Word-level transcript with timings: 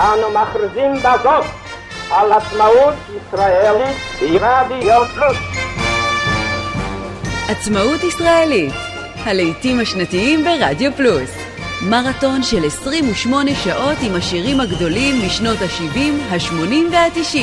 אנו 0.00 0.30
מכריזים 0.30 0.94
בזאת 0.98 1.44
על 2.10 2.32
עצמאות 2.32 2.94
ישראלית 3.08 3.96
ברדיו 4.40 5.02
פלוס. 5.14 5.36
עצמאות 7.48 8.02
ישראלית, 8.04 8.72
הלעיתים 9.24 9.80
השנתיים 9.80 10.44
ברדיו 10.44 10.92
פלוס. 10.96 11.30
מרתון 11.82 12.42
של 12.42 12.66
28 12.66 13.50
שעות 13.54 13.96
עם 14.02 14.14
השירים 14.14 14.60
הגדולים 14.60 15.26
משנות 15.26 15.58
ה-70, 15.62 15.98
ה-80 16.30 16.92
וה-90. 16.92 17.38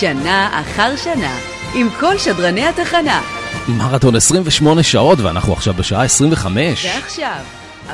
שנה 0.00 0.60
אחר 0.60 0.96
שנה, 0.96 1.38
עם 1.74 1.88
כל 2.00 2.18
שדרני 2.18 2.66
התחנה. 2.66 3.20
מרתון 3.68 4.16
28 4.16 4.82
שעות 4.82 5.20
ואנחנו 5.20 5.52
עכשיו 5.52 5.74
בשעה 5.74 6.04
25. 6.04 6.84
ועכשיו, 6.84 7.40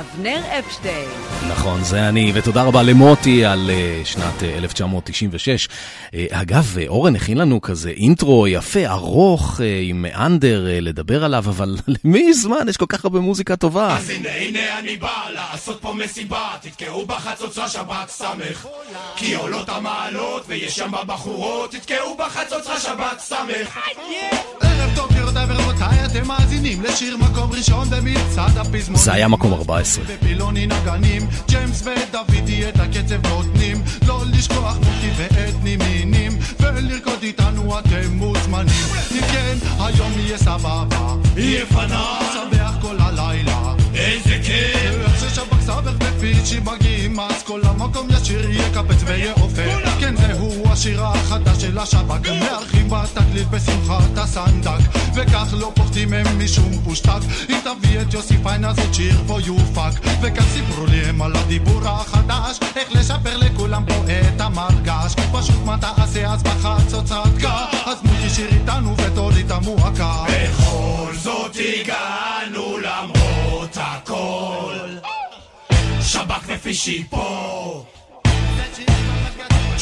אבנר 0.01 0.41
אפשטיין. 0.59 1.09
נכון, 1.49 1.85
זה 1.85 2.09
אני, 2.09 2.33
ותודה 2.35 2.63
רבה 2.63 2.83
למוטי 2.83 3.45
על 3.45 3.71
uh, 3.71 4.07
שנת 4.07 4.41
uh, 4.41 4.45
1996. 4.45 5.69
Uh, 6.07 6.11
אגב, 6.31 6.77
uh, 6.77 6.89
אורן 6.89 7.17
הכין 7.17 7.39
לנו 7.39 7.61
כזה 7.61 7.91
אינטרו 7.91 8.49
יפה, 8.49 8.87
ארוך, 8.87 9.61
uh, 9.61 9.63
עם 9.83 10.03
מאנדר 10.03 10.67
uh, 10.67 10.81
לדבר 10.81 11.25
עליו, 11.25 11.45
אבל 11.49 11.77
למי 12.05 12.35
זמן? 12.35 12.69
יש 12.69 12.77
כל 12.77 12.87
כך 12.89 13.05
הרבה 13.05 13.21
מוזיקה 13.21 13.57
טובה. 13.57 13.97
אז 13.97 14.11
הנה 14.11 14.29
הנה 14.33 14.79
אני 14.79 14.97
בא 14.97 15.23
לעשות 15.35 15.81
פה 15.81 15.93
מסיבה, 15.93 16.49
תתקעו 16.61 17.07
בחצוצרה 17.07 17.69
שבת 17.69 18.09
סמך. 18.09 18.67
כי 19.17 19.35
עולות 19.35 19.69
המעלות 19.69 20.45
ויש 20.49 20.77
שם 20.77 20.93
בחורות, 21.07 21.71
תתקעו 21.71 22.17
בחצוצרה 22.17 22.81
שבת 22.81 23.19
סמך. 23.19 23.79
ערב 24.61 24.91
טוב 24.97 25.11
גבירותיי 25.11 25.47
ורבותיי, 25.83 26.07
אתם 26.07 26.29
מאזינים 26.29 26.83
לשיר 26.83 27.17
מקום 27.17 27.53
ראשון 27.53 27.91
במצעד 27.91 28.59
הפזמונים. 28.59 29.05
זה 29.05 29.13
היה 29.13 29.29
מקום 29.29 29.53
14. 29.53 30.05
בפילוני 30.05 30.67
נגנים, 30.67 31.27
ג'יימס 31.49 31.83
ודוידי 31.83 32.69
את 32.69 32.81
הקצב 32.81 33.27
נותנים. 33.27 33.83
לא 34.07 34.23
לשכוח 34.33 34.77
מוטי 34.77 35.11
ואת 35.17 35.55
נימינים, 35.63 36.33
ולרקוד 36.61 37.23
איתנו 37.23 37.79
אתם 37.79 38.13
מוזמנים. 38.13 38.85
אם 39.13 39.21
כן, 39.33 39.57
היום 39.81 40.13
יהיה 40.17 40.39
סבבה. 40.39 41.15
יהיה 41.37 41.67
פנן, 41.67 42.19
שמח 42.33 42.75
כל 42.81 42.97
הלילה. 43.01 43.75
איזה 43.95 44.39
כיף. 44.45 44.95
איך 45.01 45.21
ששב"כ 45.21 45.61
סבך 45.61 45.93
ופיצ'י 46.01 46.61
מגיעים, 46.61 47.21
אז 47.21 47.43
כל 47.43 47.61
המקום 47.65 48.09
ישיר 48.11 48.51
יקפץ 48.51 49.03
ויעופר. 49.07 49.79
כן, 50.01 50.15
זהו 50.17 50.62
השיר 50.73 51.05
החדש 51.05 51.63
של 51.63 51.79
השב"כ. 51.79 52.29
מארחים 52.29 52.89
בתקליט 52.89 53.49
בשמחת 53.49 54.19
הסנדק. 54.19 54.81
וכך 55.15 55.47
לא 55.53 55.73
פוחדים 55.75 56.13
הם 56.13 56.45
משום 56.45 56.73
פושטק. 56.85 57.21
אם 57.49 57.59
תביא 57.65 58.01
את 58.01 58.15
יוסי 58.15 58.39
פיין 58.43 58.65
אז 58.65 58.79
עוד 58.79 58.95
שיר 58.95 59.23
פה 59.27 59.39
יופק. 59.41 60.01
וכך 60.23 60.45
סיפרו 60.53 60.87
לי 60.87 61.05
הם 61.05 61.23
על 61.23 61.37
הדיבור 61.37 61.81
החדש. 61.85 62.59
איך 62.77 62.93
לשפר 62.93 63.37
לכולם 63.37 63.85
פה 63.87 63.95
את 64.35 64.41
המרגש. 64.41 65.15
פשוט 65.33 65.61
מה 65.65 65.77
תעשה 65.79 66.33
אז 66.33 66.43
בחצוצרתך. 66.43 67.49
אז 67.87 67.99
מוטי 68.03 68.31
שיר 68.31 68.49
איתנו 68.53 68.97
ותוריד 68.97 69.53
המועקה. 69.53 70.25
בכל 70.29 71.13
זאת 71.15 71.57
הגענו 71.57 72.79
למרות 72.79 73.77
הכל. 73.81 74.75
שב"כ 76.01 76.45
ופישי 76.47 77.05
פה. 77.11 77.85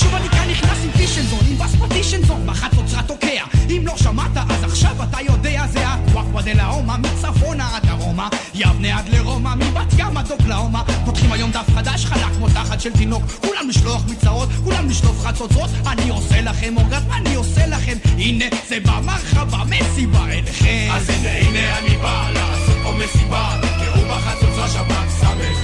שוב 0.01 0.15
אני 0.15 0.29
כאן 0.29 0.51
נכנס 0.51 0.79
עם 0.85 0.91
פישנזון, 0.91 1.41
עם 1.51 1.59
בס 1.59 1.75
פטישנזון, 1.75 2.47
בחצוצרה 2.47 3.03
תוקע. 3.03 3.45
אם 3.71 3.83
לא 3.87 3.97
שמעת, 3.97 4.37
אז 4.37 4.65
עכשיו 4.65 4.97
אתה 5.03 5.19
יודע, 5.21 5.67
זה 5.67 5.89
הוואקווה 5.89 6.43
דה 6.43 6.53
לאומה, 6.53 6.97
מצפונה 6.97 7.77
עד 7.77 7.87
דרומה, 7.87 8.29
יבנה 8.55 8.99
עד 8.99 9.09
לרומא, 9.09 9.55
מבת 9.55 9.93
ים 9.99 10.17
עד 10.17 10.31
אוקלאומה. 10.31 10.83
פותחים 11.05 11.33
היום 11.33 11.51
דף 11.51 11.67
חדש, 11.75 12.05
חלק 12.05 12.33
כמו 12.37 12.49
תחת 12.49 12.81
של 12.81 12.93
תינוק, 12.93 13.23
כולם 13.41 13.69
לשלוח 13.69 14.03
מצרות, 14.09 14.49
כולם 14.65 14.89
לשלוף 14.89 15.27
חצוצרות, 15.27 15.71
אני 15.87 16.11
עושה 16.11 16.41
לכם 16.41 16.77
אורגזם, 16.77 17.13
אני 17.13 17.35
עושה 17.35 17.67
לכם, 17.67 17.97
הנה 18.19 18.45
זה 18.69 18.79
במרחבה, 18.81 19.59
מסיבה 19.65 20.25
אליכם. 20.25 20.89
אז 20.93 21.11
הנה 21.11 21.31
הנה 21.31 21.79
אני 21.79 21.97
בא 21.97 22.31
לעשות 22.35 22.77
פה 22.83 22.93
מסיבה, 22.93 23.57
תתקעו 23.63 24.03
בחצוצרה 24.09 24.69
שב"כ 24.69 25.11
סמך. 25.21 25.59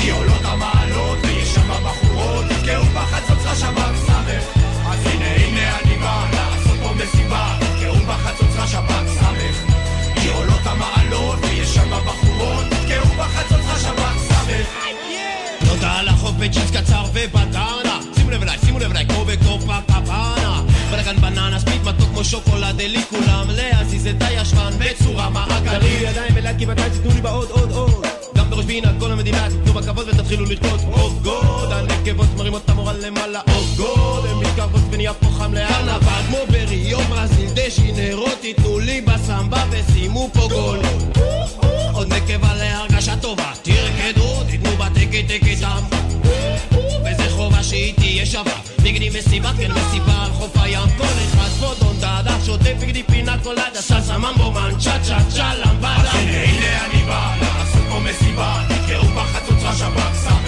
כי 0.00 0.10
עולות 0.10 0.44
המעלות 0.44 1.25
בחורות, 2.16 2.44
תתקעו 2.48 2.84
בחצוצרה 2.84 3.54
שב"כ 3.54 3.96
סמך. 4.06 4.64
אז 4.86 5.06
הנה 5.06 5.34
הנה 5.34 5.78
אני 5.78 5.96
בא 5.98 6.26
לעשות 6.32 6.78
פה 6.82 6.94
מסיבה, 6.94 7.56
תתקעו 7.60 7.96
בחצוצרה 7.96 8.66
שב"כ 8.66 9.08
סמך. 9.18 9.74
כי 10.14 10.28
עולות 10.28 10.60
המעלות 10.64 11.38
ויש 11.42 11.74
שם 11.74 11.90
בחורות, 12.06 12.64
תתקעו 12.70 13.14
בחצוצרה 13.18 13.78
שב"כ 13.78 14.18
סמך. 14.28 14.66
תודה 15.68 15.92
על 15.92 16.08
החוף 16.08 16.32
בג'ינס 16.32 16.70
קצר 16.70 17.04
ובדנה 17.12 18.00
שימו 18.14 18.30
לב 18.30 18.42
אליי, 18.42 18.58
שימו 18.64 18.78
לב 18.78 18.90
אליי, 18.90 19.06
כמו 19.06 19.24
בקופה 19.24 19.76
קפנה 19.86 20.62
בלגן 20.90 21.16
בננה, 21.16 21.58
ספיד 21.60 21.82
מתוק 21.84 22.08
כמו 22.08 22.24
שוקולד 22.24 22.80
אלי 22.80 23.02
כולם 23.10 23.46
להזיז 23.50 24.06
את 24.06 24.22
הישבן 24.22 24.70
בצורה 24.78 25.30
מעגלית 25.30 26.00
ידיים 26.00 26.56
כי 26.58 26.66
מתי 26.66 26.82
תיתנו 26.92 27.10
לי 27.14 27.20
בעוד 27.20 27.50
עוד 27.50 27.70
עוד 27.70 28.15
פינה 28.66 28.92
כל 29.00 29.12
המדינה 29.12 29.48
תיתנו 29.50 29.72
בכבוד 29.72 30.08
ותתחילו 30.08 30.44
לרקוד. 30.44 30.80
עוד 30.90 31.22
גוד 31.22 31.72
הנקבות 31.72 32.26
מרימות 32.36 32.62
את 32.64 32.70
המורל 32.70 32.96
למעלה. 33.06 33.40
עוד 33.54 33.64
גוד 33.76 34.26
הן 34.26 34.36
מתקרבות 34.36 34.80
ונהיה 34.90 35.14
פה 35.14 35.26
חם 35.26 35.54
לארנבה 35.54 36.18
כמו 36.28 36.38
בריו 36.48 36.98
ברזיל 36.98 37.50
דשינרו 37.54 38.28
תיתנו 38.40 38.78
לי 38.78 39.00
בסמבה 39.00 39.64
ושימו 39.70 40.30
פה 40.32 40.48
גול. 40.48 40.78
עוד 41.92 42.12
נקבה 42.12 42.54
להרגשה 42.54 43.16
טובה. 43.16 43.52
תרקדו, 43.62 44.44
תיתנו 44.50 44.70
בתקת 44.76 45.24
תקתם 45.28 45.82
וזה 47.04 47.30
חובה 47.30 47.62
שהיא 47.62 47.94
תהיה 47.94 48.26
שווה. 48.26 48.52
בגדי 48.82 49.10
מסיבה, 49.18 49.50
כן 49.58 49.70
מסיבה 49.72 50.24
על 50.24 50.32
חוף 50.32 50.56
הים. 50.56 50.88
כל 50.98 51.04
אחד 51.04 51.48
פה 51.60 51.74
דון 51.80 51.96
דאדה 52.00 52.36
שוטף 52.46 52.74
בגדי 52.80 53.02
פינה 53.02 53.38
קולדה 53.42 53.80
סלסה 53.80 54.18
ממבו 54.18 54.52
מן 54.52 54.78
צ'ה 54.78 54.98
צ'ה 55.02 55.18
צ'ה 55.34 55.54
למבדה 55.54 56.10
הנה 56.10 56.84
הנה 56.84 56.95
פה 58.36 58.42
מסיבה, 58.42 58.62
תתקעו 58.68 59.08
בחצוצרה 59.08 59.72
שב"כ 59.72 60.45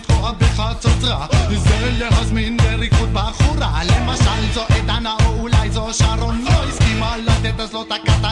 לתקוע 0.00 0.32
בחצוצרה 0.32 1.26
זה 1.56 1.90
להזמין 1.98 2.56
לריקוד 2.60 3.08
בחורה. 3.12 3.80
למשל 3.84 4.52
זו 4.54 4.62
עדנה 4.68 5.16
או 5.24 5.40
אולי 5.40 5.70
זו 5.70 5.94
שרון. 5.94 6.44
לא 6.44 6.64
הסכימה 6.68 7.16
לתת 7.16 7.60
אז 7.60 7.72
לא 7.72 7.84
תקעת 7.88 8.24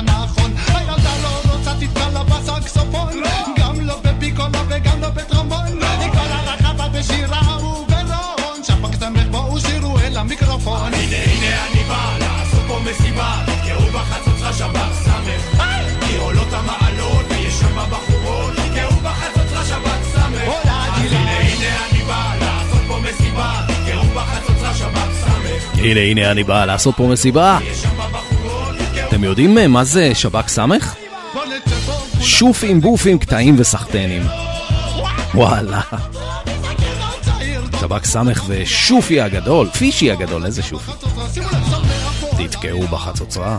הנה 25.89 26.01
הנה 26.01 26.31
אני 26.31 26.45
בא 26.45 26.65
לעשות 26.65 26.95
פה 26.97 27.07
מסיבה. 27.07 27.59
אתם 29.09 29.25
יודעים 29.25 29.59
אה, 29.59 29.69
מה 29.69 29.85
זה 29.85 30.15
שב"כ 30.15 30.49
סמך? 30.49 30.95
שופים, 32.21 32.81
בופים, 32.81 33.19
קטעים 33.19 33.57
וסחטנים. 33.59 34.23
וואלה. 35.35 35.81
שב"כ 37.81 38.05
סמך 38.05 38.45
ושופי 38.49 39.21
הגדול, 39.21 39.69
פישי 39.69 40.11
הגדול, 40.11 40.47
איזה 40.47 40.63
שופי. 40.63 40.93
תתקעו 42.39 42.83
בחצוצרה. 42.83 43.59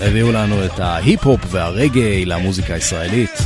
הביאו 0.00 0.32
לנו 0.32 0.64
את 0.64 0.80
ההיפ-הופ 0.80 1.40
והרגעי 1.50 2.24
למוזיקה 2.24 2.74
הישראלית. 2.74 3.43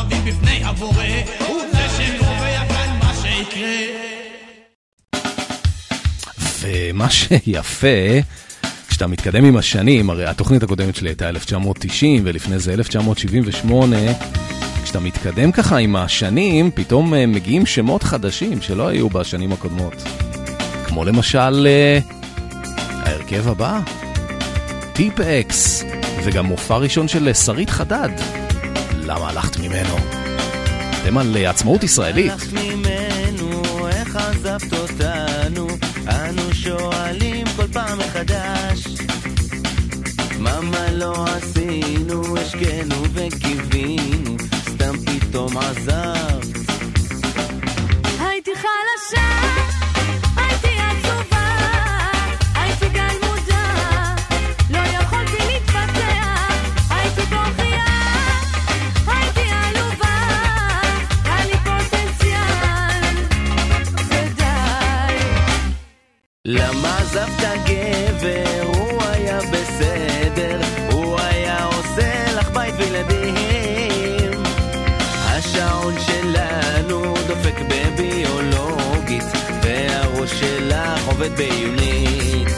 שווים 0.00 0.24
בפני 0.24 0.64
הבורא 0.64 1.04
הוא 1.48 1.62
זה 1.72 1.78
שקובע 1.96 2.68
כאן 2.68 2.98
מה 2.98 3.14
שיקרה 3.22 3.70
ומה 6.60 7.10
שיפה, 7.10 7.86
כשאתה 8.88 9.06
מתקדם 9.06 9.44
עם 9.44 9.56
השנים, 9.56 10.10
הרי 10.10 10.26
התוכנית 10.26 10.62
הקודמת 10.62 10.96
שלי 10.96 11.08
הייתה 11.08 11.28
1990 11.28 12.22
ולפני 12.24 12.58
זה 12.58 12.72
1978, 12.72 13.96
כשאתה 14.84 15.00
מתקדם 15.00 15.52
ככה 15.52 15.76
עם 15.76 15.96
השנים, 15.96 16.70
פתאום 16.74 17.14
אה, 17.14 17.26
מגיעים 17.26 17.66
שמות 17.66 18.02
חדשים 18.02 18.62
שלא 18.62 18.88
היו 18.88 19.08
בשנים 19.08 19.52
הקודמות. 19.52 19.94
כמו 20.86 21.04
למשל 21.04 21.66
אה, 21.66 21.98
ההרכב 22.90 23.48
הבא, 23.48 23.80
טיפ 24.92 25.20
אקס, 25.20 25.84
וגם 26.24 26.46
מופע 26.46 26.76
ראשון 26.76 27.08
של 27.08 27.32
שרית 27.32 27.70
חדד. 27.70 28.39
למה 29.10 29.28
הלכת 29.28 29.56
ממנו? 29.56 29.96
אתם 31.02 31.18
על 31.18 31.36
אה, 31.36 31.50
עצמאות 31.50 31.84
ישראלית. 31.84 32.32
הלכת 32.32 32.52
ממנו, 32.52 33.62
איך 33.88 34.16
עזבת 34.16 34.72
אותנו? 34.72 35.66
אנו 36.08 36.54
שואלים 36.54 37.46
כל 37.56 37.66
פעם 37.72 37.98
מחדש. 37.98 38.84
מה 40.38 40.60
מה 40.60 40.90
לא 40.90 41.24
עשינו, 41.26 42.36
השקענו 42.38 42.96
וקיווינו, 43.12 44.36
סתם 44.68 44.94
פתאום 45.06 45.58
עזבת. 45.58 46.46
הייתי 48.20 48.50
חלשה, 48.54 49.26
למה 66.52 66.98
עזבת 66.98 67.44
גבר? 67.66 68.62
הוא 68.66 69.02
היה 69.02 69.38
בסדר, 69.40 70.60
הוא 70.92 71.20
היה 71.20 71.64
עושה 71.64 72.32
לך 72.32 72.50
בית 72.50 72.74
וילדים. 72.78 74.42
השעון 75.24 75.94
שלנו 76.06 77.14
דופק 77.28 77.54
בביולוגית, 77.68 79.24
והראש 79.62 80.30
שלך 80.30 81.06
עובד 81.06 81.36
בעיונית. 81.36 82.48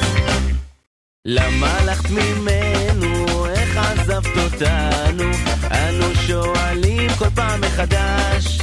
למה 1.25 1.79
הלכת 1.79 2.11
ממנו? 2.11 3.47
איך 3.47 3.77
עזבת 3.77 4.37
אותנו? 4.45 5.31
אנו 5.71 6.15
שואלים 6.27 7.11
כל 7.19 7.31
פעם 7.35 7.61
מחדש. 7.61 8.62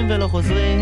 עוזבים 0.00 0.16
ולא 0.16 0.28
חוזרים. 0.28 0.80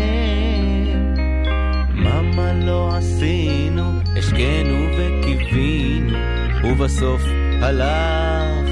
מה 1.93 2.53
לא 2.53 2.91
עשינו, 2.95 3.83
השקענו 4.17 4.87
וקיווינו, 4.97 6.17
ובסוף 6.63 7.21
הלך. 7.61 8.69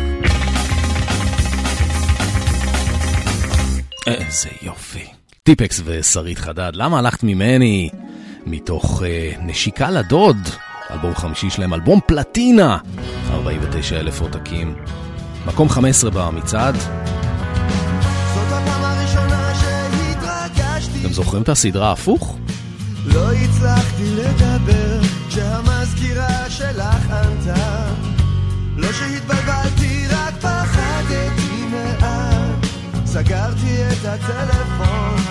איזה 4.08 4.50
יופי. 4.62 5.06
טיפקס 5.44 5.82
ושרית 5.86 6.38
חדד, 6.38 6.72
למה 6.76 7.00
הלכת 7.00 7.24
ממני? 7.24 7.90
מתוך 8.46 9.04
אה, 9.06 9.32
נשיקה 9.42 9.92
לדוד, 9.92 10.38
אלבום 10.92 11.16
חמישי 11.16 11.50
שלהם, 11.50 11.74
אלבום 11.74 12.00
פלטינה, 12.06 12.78
49 13.32 14.00
אלף 14.00 14.22
עותקים. 14.22 14.76
מקום 15.46 15.70
15 15.70 16.12
במצעד, 16.14 16.76
זוכרים 21.18 21.44
את 21.44 21.50
הסדרה 21.50 21.92
הפוך? 21.92 22.38
לא 23.06 23.32
הצלחתי 23.32 24.16
לדבר 24.16 25.00
כשהמזכירה 25.30 26.50
שלך 26.50 27.12
ענתה 27.12 27.86
לא 28.78 28.92
שהתבלבלתי, 28.92 30.08
רק 30.10 30.34
פחדתי 30.42 31.66
מעט 31.72 32.66
סגרתי 33.06 33.84
את 33.92 34.06
הטלפון 34.06 35.27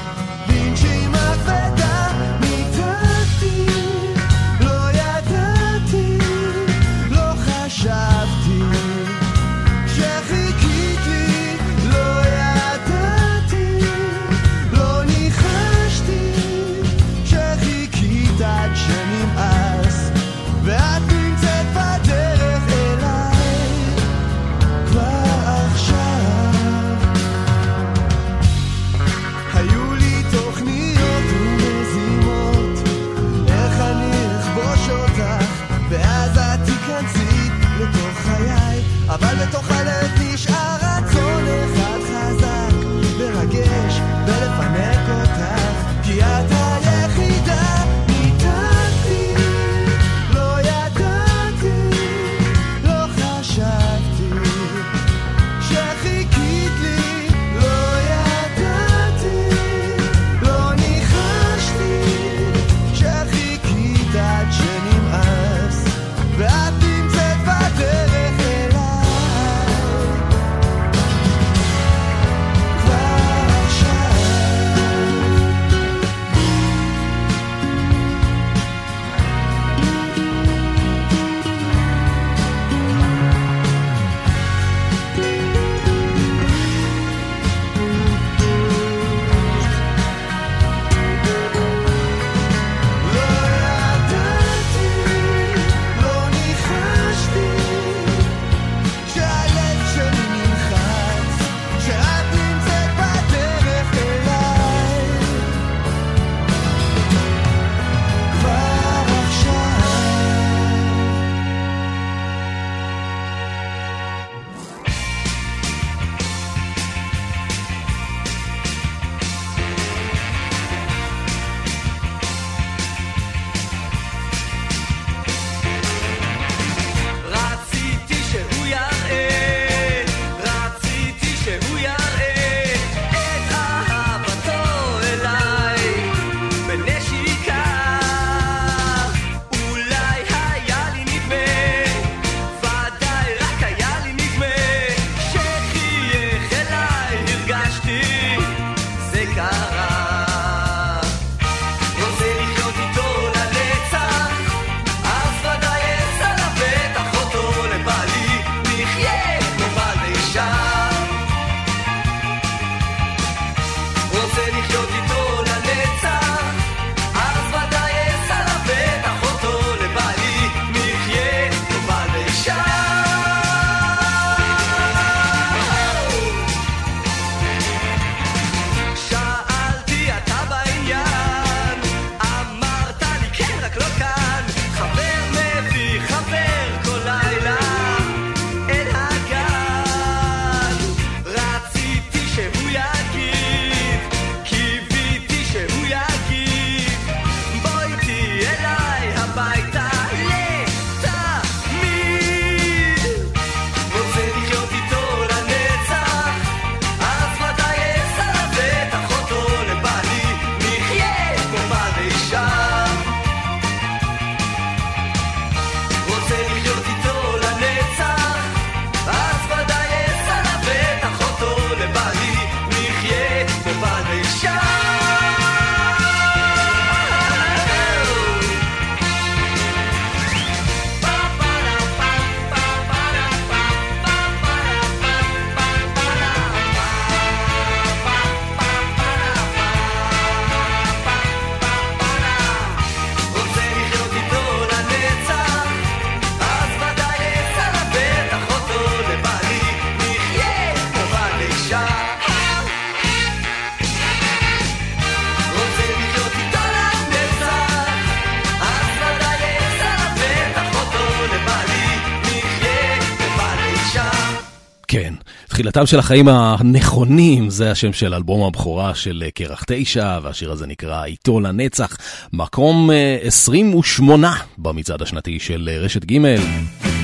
הטעם 265.77 265.87
של 265.87 265.99
החיים 265.99 266.29
הנכונים, 266.29 267.51
זה 267.51 267.71
השם 267.71 267.93
של 267.93 268.15
אלבום 268.15 268.47
הבכורה 268.47 268.95
של 268.95 269.23
אה, 269.27 269.31
קרח 269.31 269.65
תשע, 269.67 270.19
והשיר 270.23 270.53
הזה 270.53 270.67
נקרא 270.67 271.05
איתו 271.05 271.41
לנצח, 271.41 271.97
מקום 272.33 272.91
אה, 272.91 273.19
28 273.23 274.35
במצעד 274.59 275.03
השנתי 275.03 275.39
של 275.39 275.69
אה, 275.73 275.79
רשת 275.79 276.05
ג' 276.05 276.19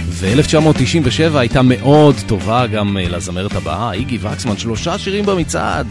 ו-1997 0.08 1.38
הייתה 1.38 1.62
מאוד 1.62 2.14
טובה 2.26 2.66
גם 2.66 2.96
לזמרת 3.00 3.52
הבאה, 3.52 3.92
איגי 3.92 4.18
וקסמן, 4.20 4.56
שלושה 4.56 4.98
שירים 4.98 5.26
במצעד. 5.26 5.86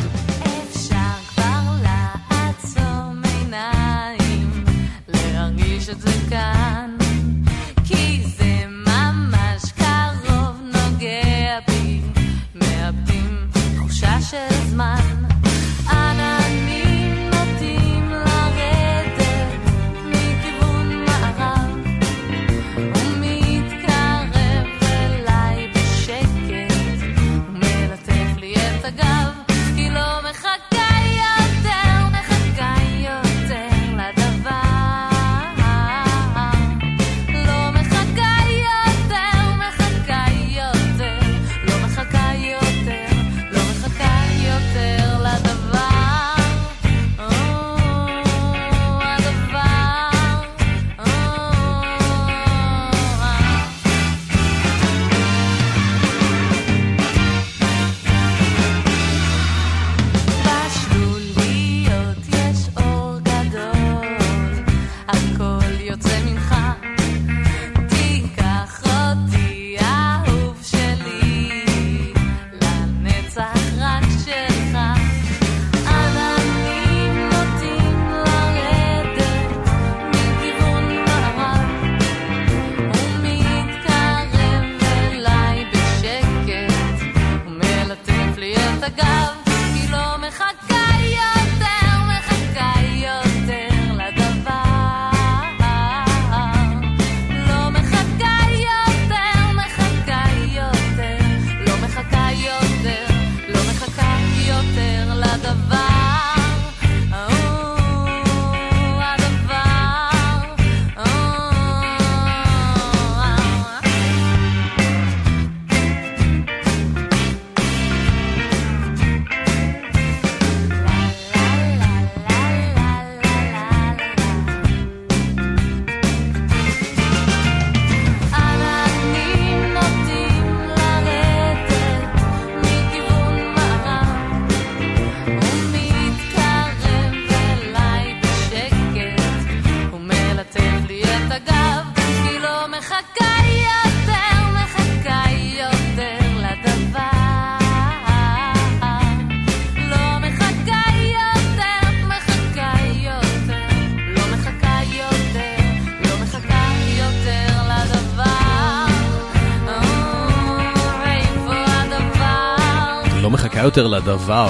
קרובה 163.61 163.81
יותר 163.81 163.87
לדבר. 163.87 164.49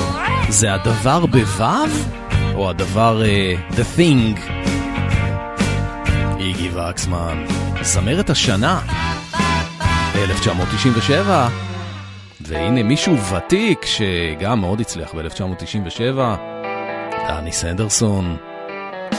זה 0.49 0.73
הדבר 0.73 1.25
בוו? 1.25 1.89
או 2.55 2.69
הדבר 2.69 3.21
uh, 3.21 3.73
The 3.75 3.97
Thing? 3.97 4.39
איגי 6.39 6.69
וקסמן, 6.69 7.45
זמרת 7.81 8.29
השנה, 8.29 8.79
1997. 10.15 11.47
והנה 12.41 12.83
מישהו 12.83 13.17
ותיק 13.17 13.85
שגם 13.85 14.61
מאוד 14.61 14.81
הצליח 14.81 15.13
ב-1997, 15.13 16.19
דני 17.27 17.51
סנדרסון. 17.51 18.37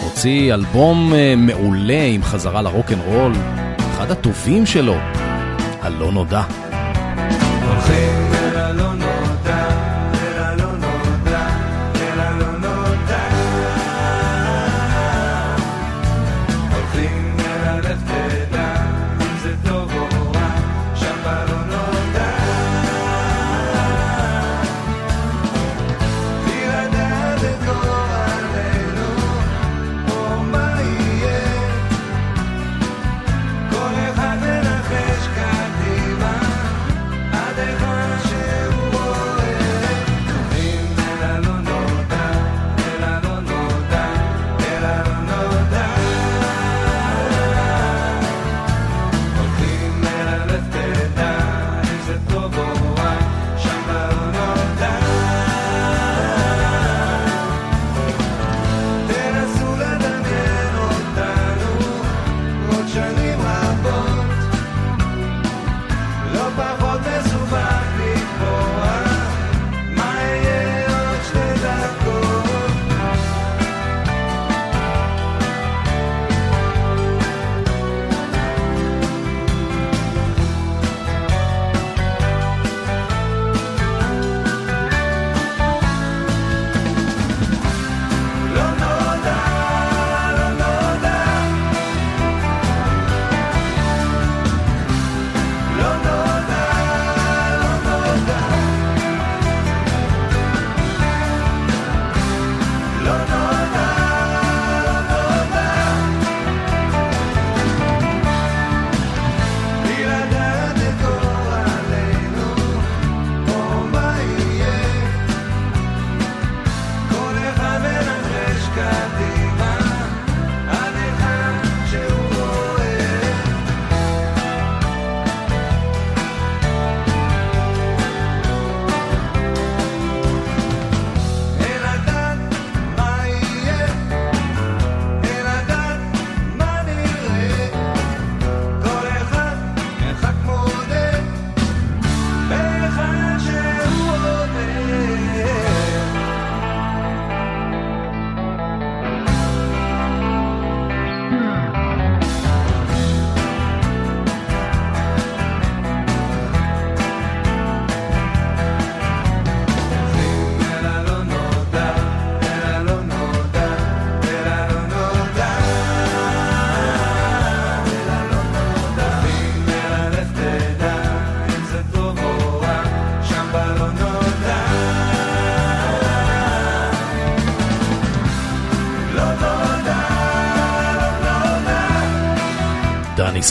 הוציא 0.03 0.55
אלבום 0.55 1.13
uh, 1.13 1.17
מעולה 1.37 2.03
עם 2.03 2.23
חזרה 2.23 2.63
לרוקנרול, 2.63 3.33
אחד 3.91 4.11
הטובים 4.11 4.67
שלו, 4.67 4.97
הלא 5.81 6.13
נודע. 6.13 6.43
הולכים 7.69 8.33
אל 8.35 8.57
הלא 8.57 8.95
נודע 8.95 9.02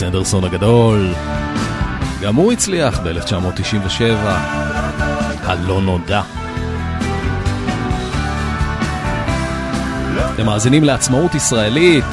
סנדרסון 0.02 0.44
הגדול. 0.44 1.14
גם 2.22 2.34
הוא 2.34 2.52
הצליח 2.52 3.00
ב-1997, 3.00 4.02
הלא 5.42 5.80
נודע. 5.80 6.22
אתם 10.34 10.46
מאזינים 10.46 10.84
לעצמאות 10.84 11.34
ישראלית. 11.34 12.04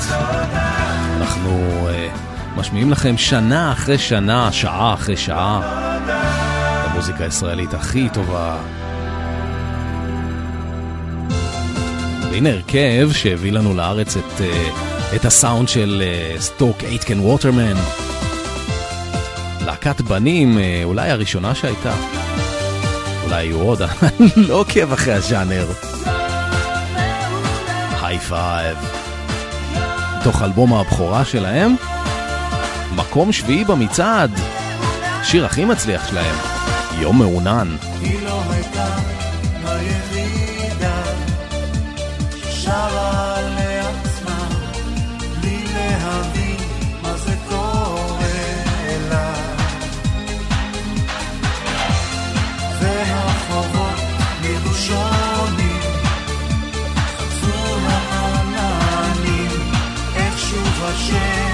אנחנו 1.18 1.88
uh, 1.88 2.60
משמיעים 2.60 2.92
לכם 2.92 3.18
שנה 3.18 3.72
אחרי 3.72 3.98
שנה, 3.98 4.52
שעה 4.52 4.94
אחרי 4.94 5.18
שעה, 5.18 5.62
את 6.06 6.92
המוזיקה 6.92 7.24
הישראלית 7.24 7.74
הכי 7.74 8.10
טובה. 8.14 8.58
והנה 12.32 12.50
הרכב 12.50 13.10
שהביא 13.14 13.52
לנו 13.52 13.74
לארץ 13.74 14.18
את, 14.18 14.40
uh, 14.40 14.89
את 15.16 15.26
הסאונד 15.26 15.70
של 15.70 16.04
אה, 16.38 16.42
סטוק 16.42 16.84
אייטקן 16.84 17.20
ווטרמן. 17.20 17.76
להקת 19.66 20.02
בנים, 20.02 20.58
אה, 20.58 20.62
אולי 20.84 21.10
הראשונה 21.10 21.56
שהייתה. 21.56 21.94
אולי 23.24 23.44
יהיו 23.44 23.62
עוד, 23.62 23.82
לא 24.48 24.56
עוקב 24.56 24.94
אחרי 24.94 25.14
הז'אנר. 25.14 25.68
היי 28.02 28.20
פייב. 28.20 28.78
מתוך 30.20 30.42
אלבום 30.42 30.74
הבכורה 30.74 31.26
שלהם, 31.26 31.76
מקום 32.96 33.32
שביעי 33.32 33.66
במצעד. 33.66 34.32
שיר 35.24 35.46
הכי 35.46 35.66
מצליח 35.66 36.10
שלהם, 36.10 36.36
יום 37.00 37.18
מעונן. 37.18 37.76
שוב 61.00 61.49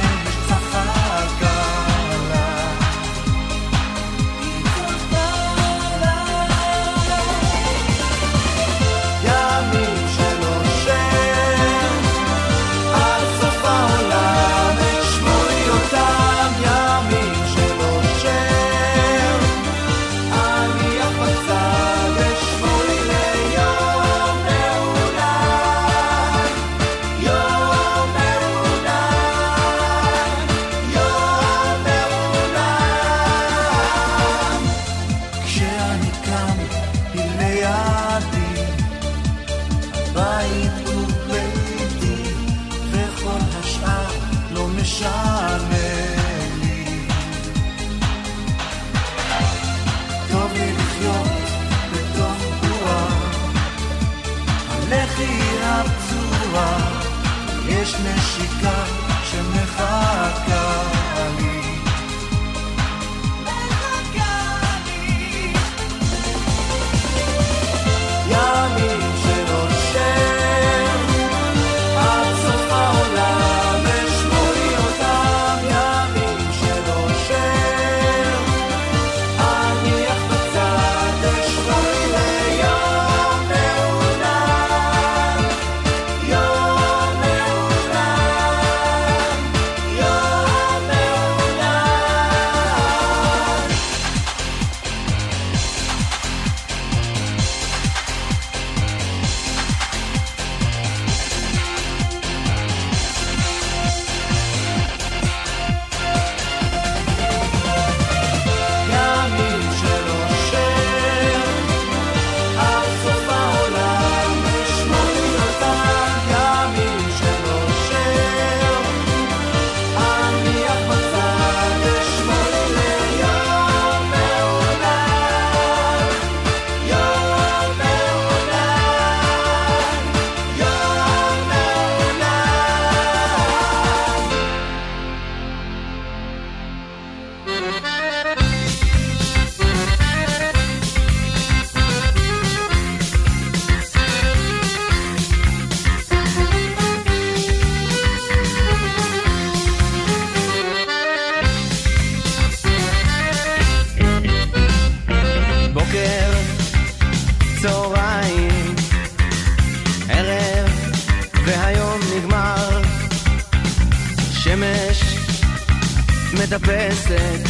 מטפסת 166.44 167.50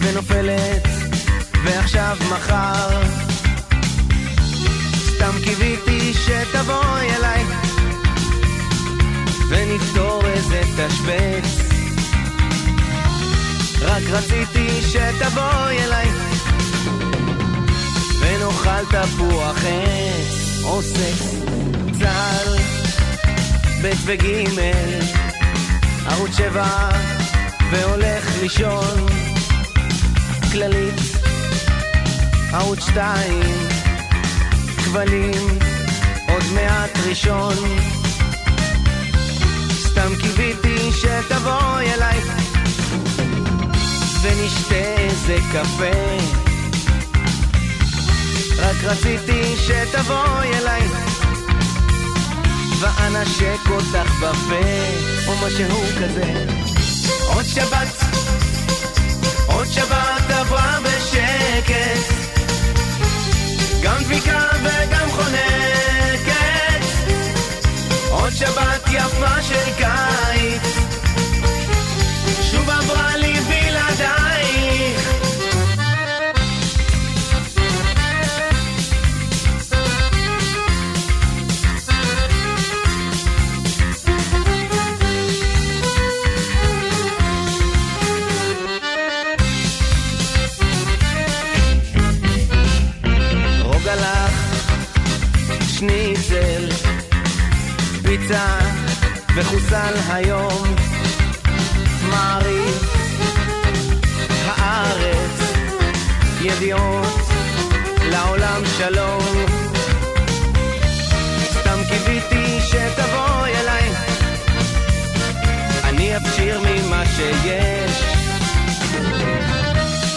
ונופלת, 0.00 0.88
ועכשיו 1.64 2.16
מחר. 2.30 3.02
סתם 5.14 5.32
קיוויתי 5.44 6.12
שתבואי 6.14 7.14
אליי, 7.16 7.44
ונפתור 9.48 10.22
איזה 10.26 10.60
תשבץ. 10.76 11.64
רק 13.80 14.02
רציתי 14.10 14.80
שתבואי 14.82 15.84
אליי 15.84 16.08
ונאכל 18.20 18.84
תפוח 18.90 19.56
עץ 19.58 20.62
או 20.62 20.82
סקס 20.82 21.34
צה"ל 21.98 22.58
ב' 23.82 23.92
וג' 24.06 24.26
ערוץ 26.06 26.36
שבע 26.36 26.88
והולך 27.74 28.24
לישון. 28.40 29.06
כללית 30.52 30.94
ערוץ 32.52 32.78
שתיים 32.80 33.68
כבלים 34.84 35.58
עוד 36.28 36.42
מעט 36.54 36.90
ראשון. 37.08 37.54
סתם 39.70 40.12
קיוויתי 40.20 40.92
שתבואי 40.92 41.92
אליי. 41.94 42.20
ונשתה 44.22 44.74
איזה 44.98 45.36
קפה. 45.52 46.18
רק 48.58 48.76
רציתי 48.84 49.56
שתבואי 49.56 50.48
אליי. 50.54 50.82
ואנשק 52.80 53.70
אותך 53.70 54.12
בפה 54.20 54.64
או 55.26 55.46
משהו 55.46 55.82
כזה 56.00 56.73
עוד 57.34 57.44
שבת, 57.44 58.04
עוד 59.46 59.66
שבת 59.66 60.30
עברה 60.30 60.78
בשקט, 60.82 62.14
גם 63.82 63.96
דביקה 64.04 64.40
וגם 64.62 65.10
חונקת, 65.10 66.84
עוד 68.10 68.32
שבת 68.32 68.88
יפה 68.92 69.42
של 69.42 69.72
קיץ, 69.78 70.76
שוב 72.50 72.70
עברה 72.70 73.16
פיצה 98.34 98.58
וחוסל 99.36 99.94
היום, 100.08 100.74
מעריב, 102.10 102.86
הארץ, 104.46 105.40
ידיעות, 106.40 107.28
לעולם 108.10 108.62
שלום. 108.78 109.22
סתם 111.52 111.78
קיוויתי 111.88 112.60
שתבואי 112.60 113.52
אליי, 113.60 113.90
אני 115.84 116.16
אבשיר 116.16 116.60
ממה 116.60 117.02
שיש. 117.16 118.02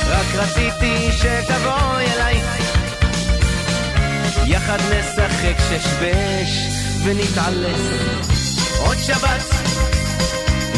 רק 0.09 0.35
רציתי 0.35 1.11
שתבואי 1.11 2.05
אליי, 2.15 2.41
יחד 4.45 4.79
נשחק 4.79 5.57
שש-בש 5.69 6.76
ונתעלף. 7.07 7.77
עוד 8.79 8.97
שבת, 8.97 9.43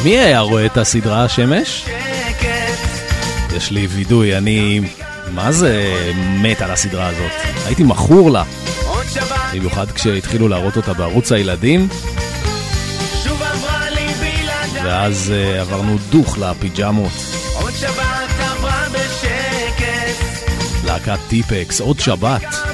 מי 0.03 0.19
היה 0.19 0.39
רואה 0.39 0.65
את 0.65 0.77
הסדרה 0.77 1.23
השמש? 1.23 1.85
שקט, 1.85 3.55
יש 3.55 3.71
לי 3.71 3.87
וידוי, 3.87 4.37
אני... 4.37 4.81
מה 5.31 5.51
זה 5.51 5.95
מת 6.41 6.61
על 6.61 6.71
הסדרה 6.71 7.07
הזאת? 7.07 7.31
הייתי 7.65 7.83
מכור 7.83 8.31
לה, 8.31 8.43
במיוחד 9.53 9.91
כשהתחילו 9.91 10.47
להראות 10.47 10.77
אותה 10.77 10.93
בערוץ 10.93 11.31
הילדים. 11.31 11.87
ואז 14.83 15.33
uh, 15.33 15.59
עברנו 15.61 15.97
דוך 16.09 16.37
לפיג'מות. 16.37 17.11
עוד 17.55 17.71
שבת 17.71 18.29
עברה 18.39 18.85
בשקט, 18.91 20.45
להקת 20.85 21.19
טיפקס, 21.27 21.81
עוד 21.81 21.99
שבת. 21.99 22.68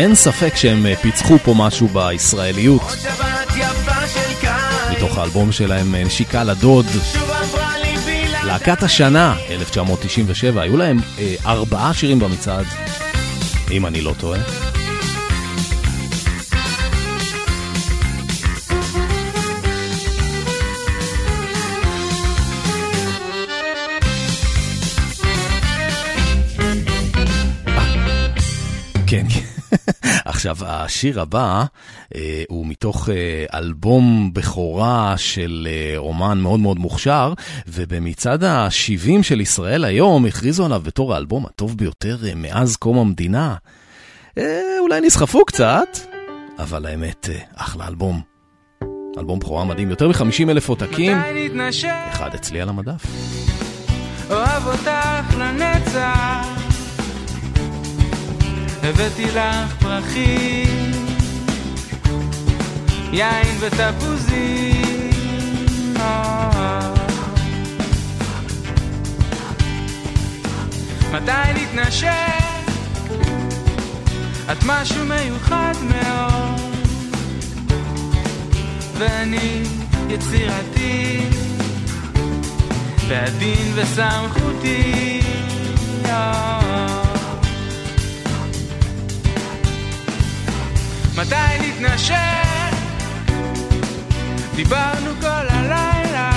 אין 0.00 0.14
ספק 0.14 0.56
שהם 0.56 0.86
אה, 0.86 0.96
פיצחו 0.96 1.38
פה 1.38 1.54
משהו 1.56 1.88
בישראליות. 1.88 2.82
מתוך 4.90 5.18
האלבום 5.18 5.52
שלהם 5.52 5.94
אה, 5.94 6.04
נשיקה 6.04 6.44
לדוד. 6.44 6.86
להקת 8.46 8.82
השנה, 8.82 9.36
1997, 9.50 10.62
היו 10.62 10.76
להם 10.76 10.98
אה, 11.18 11.34
ארבעה 11.46 11.94
שירים 11.94 12.18
במצעד, 12.18 12.66
אם 13.70 13.86
אני 13.86 14.00
לא 14.00 14.14
טועה. 14.18 14.69
עכשיו, 30.40 30.56
השיר 30.66 31.20
הבא 31.20 31.64
אה, 32.14 32.42
הוא 32.48 32.66
מתוך 32.66 33.08
אה, 33.08 33.58
אלבום 33.58 34.30
בכורה 34.32 35.14
של 35.16 35.68
אה, 35.70 35.98
אומן 35.98 36.38
מאוד 36.38 36.60
מאוד 36.60 36.78
מוכשר, 36.78 37.32
ובמצעד 37.68 38.44
ה-70 38.44 39.22
של 39.22 39.40
ישראל 39.40 39.84
היום 39.84 40.26
הכריזו 40.26 40.64
עליו 40.64 40.80
בתור 40.84 41.14
האלבום 41.14 41.46
הטוב 41.46 41.76
ביותר 41.76 42.16
אה, 42.26 42.32
מאז 42.36 42.76
קום 42.76 42.98
המדינה. 42.98 43.54
אה, 44.38 44.60
אולי 44.78 45.00
נסחפו 45.00 45.44
קצת, 45.44 45.98
אבל 46.58 46.86
האמת, 46.86 47.28
אה, 47.32 47.38
אחלה 47.56 47.88
אלבום. 47.88 48.20
אלבום 49.18 49.38
בכורה 49.38 49.64
מדהים, 49.64 49.90
יותר 49.90 50.08
מ-50 50.08 50.50
אלף 50.50 50.68
עותקים, 50.68 51.18
אחד 52.12 52.34
אצלי 52.34 52.60
על 52.60 52.68
המדף. 52.68 53.06
אוהב 54.30 54.66
אותך 54.66 55.36
לנצח. 55.38 56.59
הבאתי 58.82 59.24
לך 59.24 59.74
פרחים, 59.78 60.92
יין 63.12 63.56
ותפוזים. 63.60 65.10
אה. 65.96 66.94
מתי 71.12 71.52
נתנשק? 71.54 72.10
את 74.52 74.58
משהו 74.66 75.04
מיוחד 75.04 75.74
מאוד, 75.82 76.60
ואני 78.98 79.62
יצירתי. 80.08 81.26
ועדין 83.10 83.72
וסמכותי. 83.74 85.20
מתי 91.20 91.58
נתנשק? 91.60 92.14
דיברנו 94.54 95.10
כל 95.20 95.46
הלילה, 95.48 96.30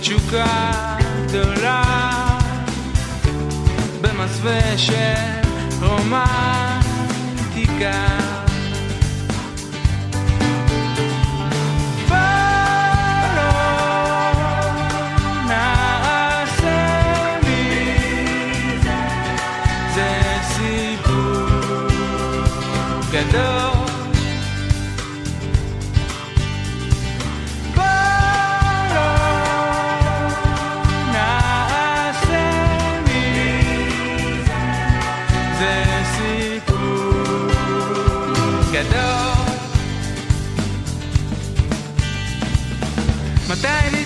תשוקה 0.00 0.70
גדולה, 1.26 1.82
במסווה 4.00 4.78
של 4.78 5.14
רומנטיקה. 5.82 7.10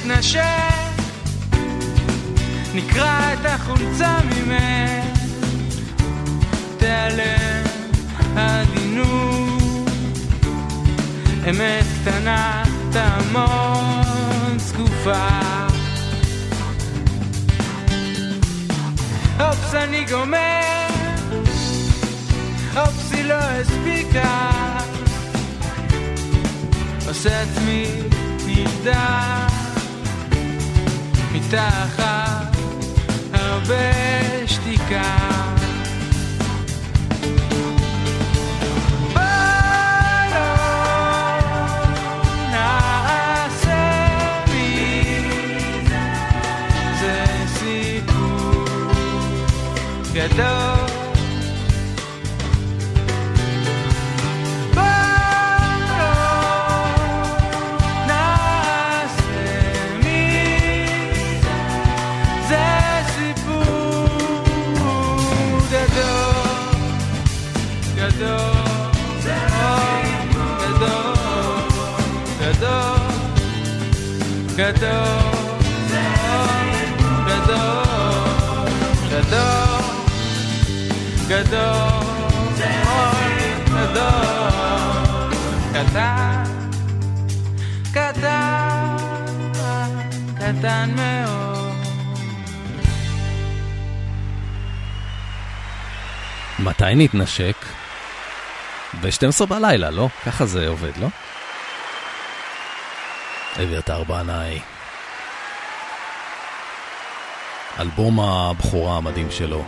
נתנשק? 0.07 0.40
נקרע 2.75 3.33
את 3.33 3.47
החולצה 3.47 4.19
ממך. 4.25 5.19
תיעלם 6.79 7.64
עדינות. 8.37 9.88
אמת 11.51 11.85
קטנה 12.03 12.62
תעמוד 12.93 14.59
זקופה. 14.59 15.29
אופס 19.40 19.75
אני 19.75 20.05
גומר. 20.11 20.88
אופס 22.77 23.12
היא 23.12 23.25
לא 23.25 23.35
הספיקה. 23.35 24.51
עושה 27.09 27.43
עצמי 27.43 27.87
נבדק 28.47 29.44
מתחת 31.35 32.57
הרבה 33.33 33.92
שתיקה. 34.47 35.35
גדול 50.14 50.74
מתי 96.59 96.95
נתנשק? 96.95 97.57
ב-12 99.01 99.47
בלילה, 99.47 99.90
לא? 99.90 100.09
ככה 100.27 100.47
זה 100.47 100.69
עובד, 100.69 100.97
לא? 101.01 101.09
אביתר 103.62 104.05
בנאי. 104.05 104.59
אלבום 107.81 108.21
הבכורה 108.21 108.97
המדהים 108.97 109.31
שלו. 109.31 109.64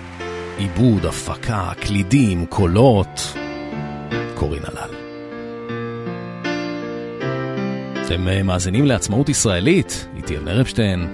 עיבוד, 0.57 1.07
הפקה, 1.07 1.71
קלידים, 1.81 2.47
קולות. 2.47 3.37
קורין 4.35 4.63
הלל. 4.65 4.95
אתם 8.07 8.29
אה, 8.29 8.43
מאזינים 8.43 8.87
לעצמאות 8.87 9.29
ישראלית, 9.29 10.09
איתי 10.17 10.37
אבנר 10.37 10.61
אפשטיין. 10.61 11.07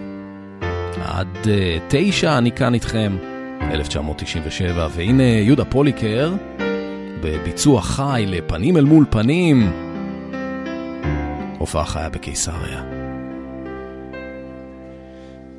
עד 1.05 1.37
אה, 1.49 1.79
תשע 1.89 2.39
אני 2.39 2.53
כאן 2.53 2.75
איתכם, 2.75 3.17
1997, 3.71 4.89
והנה 4.95 5.23
יהודה 5.23 5.65
פוליקר 5.65 6.33
בביצוע 7.21 7.83
חי 7.83 8.25
לפנים 8.29 8.77
אל 8.77 8.85
מול 8.85 9.05
פנים. 9.11 9.82
הופעה 11.63 11.85
חיה 11.85 12.09
בקיסריה. 12.09 12.83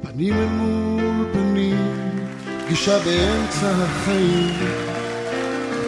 פנים 0.01 0.33
אל 0.33 0.45
מול 0.45 1.25
פנים, 1.33 1.77
פגישה 2.65 2.99
באמצע 2.99 3.71
החיים. 3.71 4.53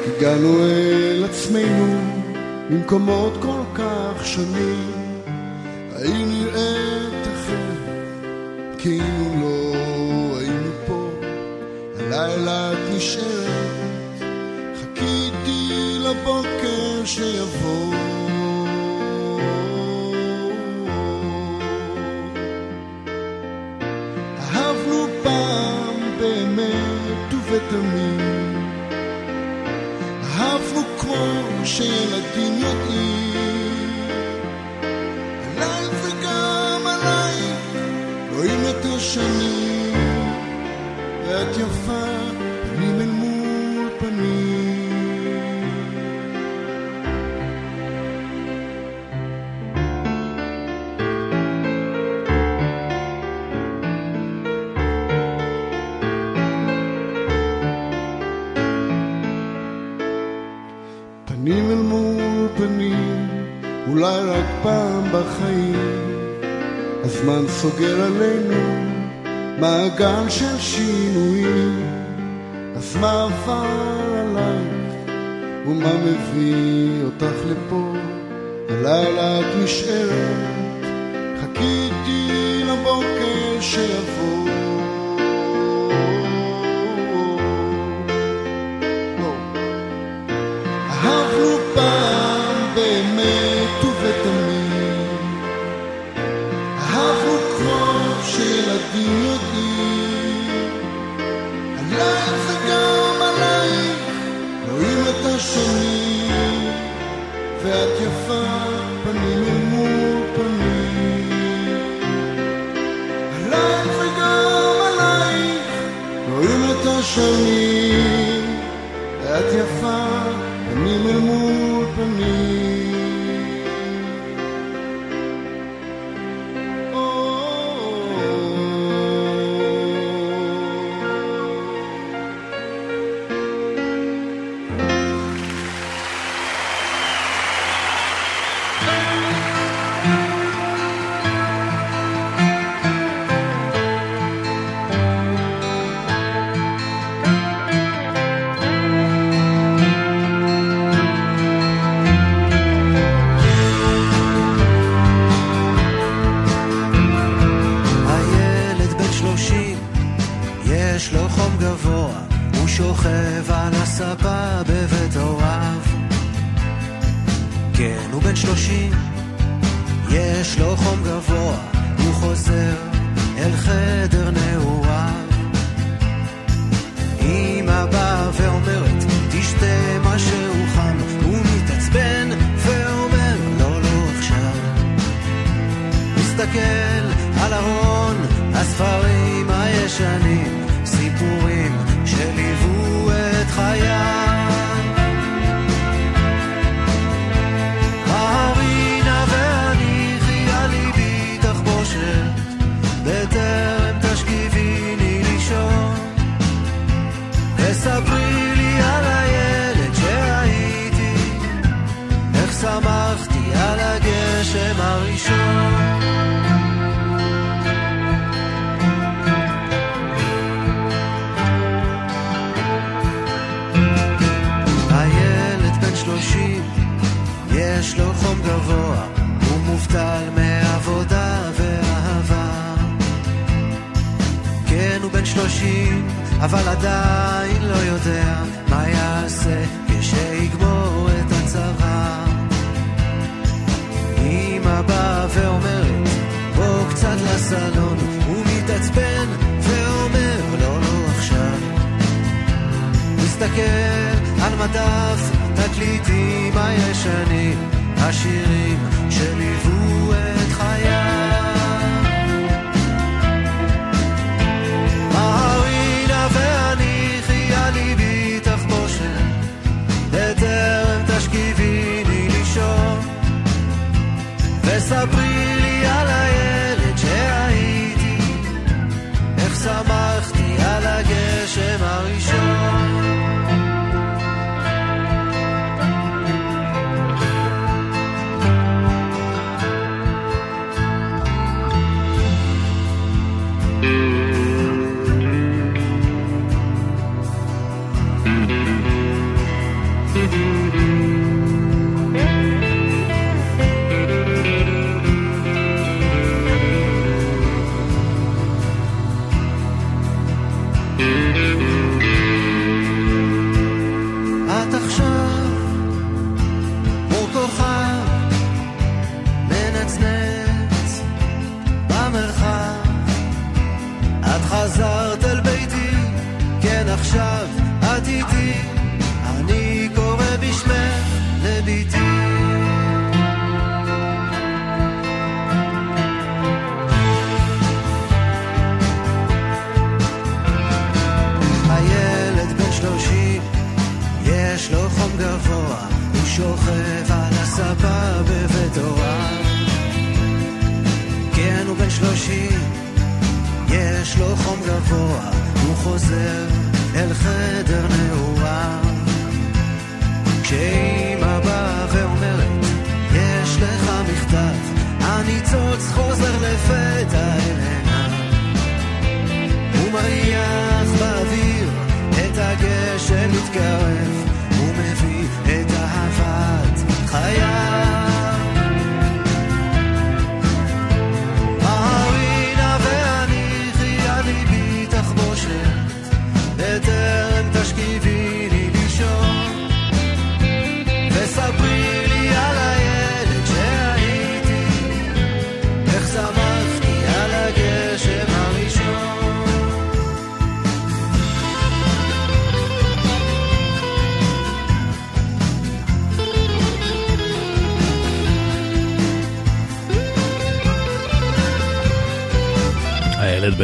הגענו 0.08 0.60
אל 0.60 1.26
עצמנו 1.30 2.02
ממקומות 2.70 3.34
כל 3.42 3.62
כך 3.74 4.26
שונים. 4.26 4.92
האם 5.96 6.30
נראית 6.30 7.28
אחרת? 7.36 8.78
כאילו 8.78 9.42
לא 9.42 10.40
היינו 10.40 10.72
פה. 10.88 11.10
הלילה 12.00 12.74
את 12.74 12.96
נשארת, 12.96 14.24
חיכיתי 14.76 15.98
לבוקר 16.00 17.06
שיבוא. 17.06 18.05
ובתמים 27.72 28.20
אהבנו 30.24 30.82
כמו 31.00 31.66
שילדים 31.66 32.54
יודעים. 32.54 33.34
עליי 35.58 35.86
וגם 36.04 36.88
עליי 36.88 37.36
רואים 38.36 38.60
את 38.70 38.86
השנים 38.86 39.94
ואת 41.28 41.58
יפה 41.58 42.35
סוגר 67.76 68.04
עלינו 68.04 68.64
מעגל 69.60 70.30
של 70.30 70.58
שינויים, 70.60 71.86
אז 72.76 72.96
מה 72.96 73.24
עבר 73.24 73.66
עלייך, 74.20 75.10
ומה 75.68 75.94
מביא 75.98 77.04
אותך 77.06 77.36
לפה, 77.46 77.94
הלילה 78.70 79.40
את 79.40 79.46
נשארת, 79.64 80.55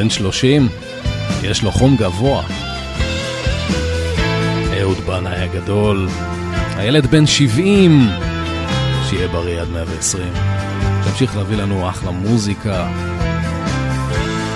בן 0.02 0.10
30, 0.10 0.70
יש 1.44 1.64
לו 1.64 1.72
חום 1.72 1.96
גבוה. 1.96 2.44
אהוד 4.80 4.98
בנאי 4.98 5.36
הגדול, 5.36 6.10
הילד 6.76 7.06
בן 7.06 7.26
70, 7.26 8.10
שיהיה 9.10 9.28
בריא 9.28 9.62
עד 9.62 9.70
120. 9.70 10.34
תמשיך 11.04 11.38
להביא 11.38 11.58
לנו 11.58 11.90
אחלה 11.90 12.12
מוזיקה, 12.12 12.88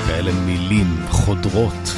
כאלה 0.08 0.32
מילים 0.32 1.06
חודרות. 1.10 1.94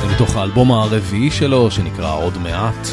זה 0.00 0.14
מתוך 0.14 0.36
האלבום 0.36 0.72
הרביעי 0.72 1.30
שלו, 1.30 1.70
שנקרא 1.70 2.14
עוד 2.14 2.38
מעט. 2.38 2.88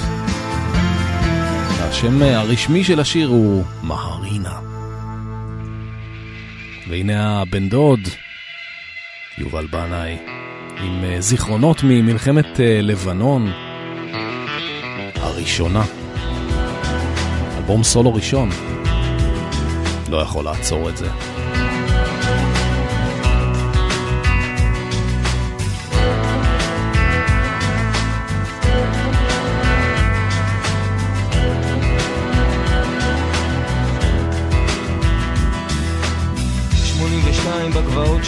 השם 1.80 2.22
הרשמי 2.22 2.84
של 2.84 3.00
השיר 3.00 3.28
הוא 3.28 3.64
מהרינה. 3.82 4.69
והנה 6.90 7.42
הבן 7.42 7.70
דוד, 7.70 8.00
יובל 9.38 9.68
בנאי, 9.68 10.18
עם 10.84 11.04
אה, 11.04 11.22
זיכרונות 11.22 11.82
ממלחמת 11.84 12.60
אה, 12.60 12.82
לבנון 12.82 13.52
הראשונה. 15.16 15.84
אלבום 17.58 17.84
סולו 17.84 18.14
ראשון. 18.14 18.50
לא 20.10 20.18
יכול 20.18 20.46
לעצור 20.46 20.90
את 20.90 20.98
זה. 20.98 21.10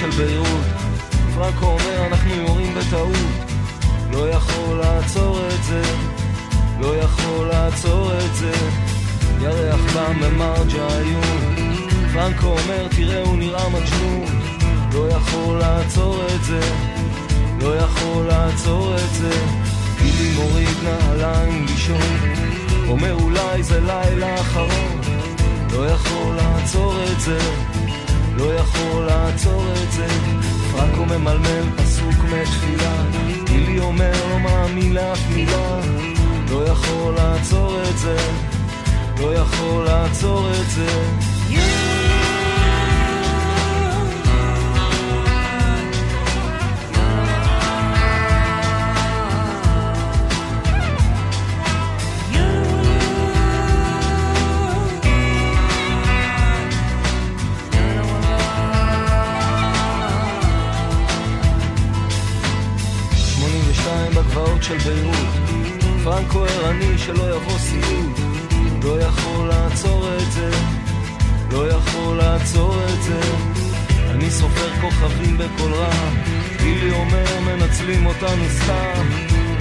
של 0.02 0.10
ביירות 0.10 0.66
פרנקו 1.36 1.66
אומר 1.66 2.08
אנחנו 2.08 2.36
יורים 2.36 2.76
בטעות. 2.76 3.16
לא 4.12 4.30
יכול 4.30 4.78
לעצור 4.78 5.39
את 5.47 5.64
זה. 5.64 5.82
לא 6.80 6.95
יכול 6.95 7.47
לעצור 7.47 8.12
את 8.18 8.36
זה. 8.36 8.52
ירח 9.41 9.80
בא 9.93 10.12
ממרג'ה 10.14 10.88
עיון 10.99 11.56
פרנקו 12.14 12.47
אומר 12.47 12.88
תראה 12.95 13.24
הוא 13.24 13.38
נראה 13.38 13.70
מג'נון. 13.70 14.41
לא 14.93 15.10
יכול 15.10 15.58
לעצור 15.60 16.24
את 16.36 16.43
זה. 16.43 16.60
לא 17.62 17.76
יכול 17.76 18.26
לעצור 18.28 18.95
את 18.95 19.14
זה. 19.14 19.45
גילי 20.02 20.32
מוריד 20.36 20.78
נעליים 20.84 21.66
לישון. 21.66 22.20
אומר 22.88 23.14
אולי 23.14 23.64
זה 23.64 23.80
לילה 23.80 24.41
אחרון. 24.41 25.02
לא 25.72 25.88
יכול 25.88 26.36
לעצור 26.36 26.95
את 27.12 27.22
זה 27.22 27.71
לא 28.38 28.54
יכול 28.54 29.06
לעצור 29.06 29.64
את 29.84 29.92
זה. 29.92 30.08
פרנקו 30.72 31.06
ממלמל 31.06 31.78
פסוק 31.78 32.16
מתפילה. 32.24 33.04
גילי 33.46 33.80
אומר 33.80 34.12
לא 34.30 34.40
מאמין 34.40 34.94
לאף 34.94 35.20
מילה. 35.34 35.80
לא 36.50 36.66
יכול 36.68 37.14
לעצור 37.14 37.82
את 37.90 37.98
זה. 37.98 38.18
לא 39.20 39.34
יכול 39.36 39.86
לעצור 39.86 40.50
את 40.50 40.70
זה. 40.70 40.88
82 41.50 41.91
בגבעות 64.62 64.64
של 64.64 64.89
ביירות 64.89 65.28
פרנקו 66.03 66.45
ערני 66.45 66.97
שלא 66.97 67.36
יבוא 67.36 67.57
סיוט 67.59 68.20
לא 68.84 69.01
יכול 69.01 69.47
לעצור 69.47 70.07
את 70.16 70.32
זה 70.32 70.51
לא 71.51 71.68
יכול 71.68 72.18
לעצור 72.18 72.76
את 72.84 73.03
זה. 73.03 73.20
אני 74.09 74.32
סופר 74.32 74.70
כוכבים 74.82 75.38
בקול 75.38 75.74
רם 75.74 76.16
גילי 76.57 76.91
אומר 76.91 77.39
מנצלים 77.39 78.05
אותנו 78.05 78.43
סתם. 78.49 79.09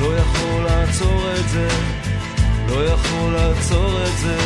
לא 0.01 0.16
יכול 0.16 0.64
לעצור 0.64 1.22
את 1.40 1.48
זה 1.48 1.68
לא 2.68 2.84
יכול 2.84 3.32
לעצור 3.32 4.03
את 4.03 4.18
זה 4.18 4.36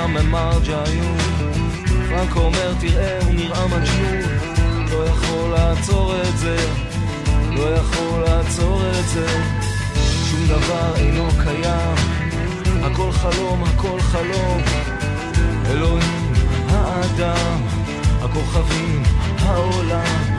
ירח 0.00 0.06
בא 0.06 0.22
ממרג'יון 0.22 1.18
פרנקו 2.08 2.40
אומר 2.40 2.74
תראה 2.80 3.18
הוא 3.24 3.34
נראה 3.34 3.66
מג'נון. 3.66 4.88
לא 4.90 5.04
יכול 5.04 5.50
לעצור 5.50 6.14
את 6.22 6.38
זה 6.38 6.56
לא 7.50 7.74
יכול 7.74 8.20
לעצור 8.20 8.82
את 8.90 9.08
זה. 9.08 9.26
שום 10.30 10.46
דבר 10.46 10.96
אינו 10.96 11.28
קיים. 11.42 11.94
הכל 12.82 13.12
חלום, 13.12 13.64
הכל 13.64 14.00
חלום. 14.00 14.62
אלוהים, 15.70 16.32
האדם, 16.68 17.62
הכוכבים, 18.22 19.02
העולם. 19.38 20.34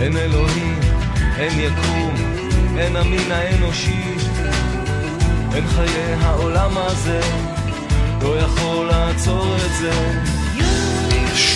אין 0.00 0.16
אלוהים, 0.16 0.80
אין 1.36 1.60
יקום, 1.60 2.14
אין 2.78 2.96
המין 2.96 3.32
האנושי. 3.32 4.16
אין 5.54 5.66
חיי 5.66 6.14
העולם 6.20 6.70
הזה 6.76 7.20
לא 8.22 8.38
יכול 8.38 8.86
לעצור 8.86 9.56
את 9.56 9.70
זה 9.80 9.92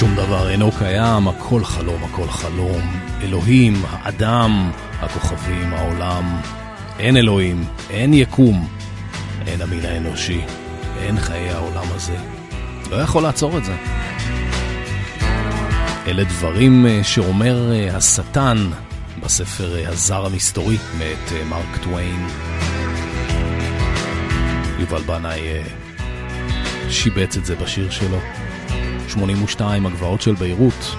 שום 0.02 0.14
דבר 0.14 0.50
אינו 0.50 0.72
קיים, 0.72 1.28
הכל 1.28 1.64
חלום, 1.64 2.04
הכל 2.04 2.28
חלום. 2.28 2.80
אלוהים, 3.22 3.74
האדם, 3.90 4.70
הכוכבים, 5.00 5.74
העולם. 5.74 6.40
אין 6.98 7.16
אלוהים, 7.16 7.64
אין 7.90 8.14
יקום, 8.14 8.68
אין 9.46 9.60
המין 9.62 9.84
האנושי, 9.84 10.40
אין 10.98 11.20
חיי 11.20 11.50
העולם 11.50 11.84
הזה. 11.90 12.16
לא 12.90 12.96
יכול 12.96 13.22
לעצור 13.22 13.58
את 13.58 13.64
זה. 13.64 13.74
אלה 16.06 16.24
דברים 16.24 16.86
אה, 16.86 17.00
שאומר 17.04 17.72
אה, 17.72 17.96
השטן 17.96 18.70
בספר 19.20 19.76
אה, 19.76 19.88
הזר 19.88 20.26
המסתורי 20.26 20.76
מאת 20.98 21.32
מרק 21.48 21.76
טוויין. 21.82 22.26
יובל 24.78 25.02
בנאי 25.02 25.40
שיבץ 26.91 27.37
את 27.37 27.45
זה 27.45 27.57
בשיר 27.57 27.91
שלו. 27.91 28.18
82, 29.09 29.87
הגבעות 29.87 30.22
של 30.22 30.35
ביירות, 30.35 30.97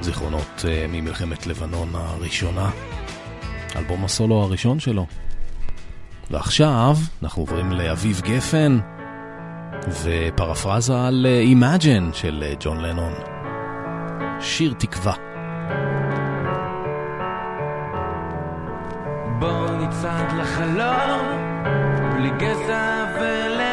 זיכרונות 0.00 0.64
uh, 0.64 0.66
ממלחמת 0.88 1.46
לבנון 1.46 1.88
הראשונה, 1.94 2.70
אלבום 3.76 4.04
הסולו 4.04 4.42
הראשון 4.42 4.80
שלו. 4.80 5.06
ועכשיו 6.30 6.96
אנחנו 7.22 7.42
עוברים 7.42 7.72
לאביב 7.72 8.20
גפן 8.20 8.78
ופרפרזה 10.02 11.06
על 11.06 11.26
uh, 11.26 11.56
Imagine 11.56 12.14
של 12.14 12.44
uh, 12.52 12.56
ג'ון 12.60 12.80
לנון. 12.80 13.12
שיר 14.40 14.74
תקווה. 14.78 15.14
בוא 19.38 19.70
נצעד 19.70 20.32
לחלום, 20.32 21.26
בלי 22.12 22.30
גזע 22.38 23.04
ולאום. 23.20 23.65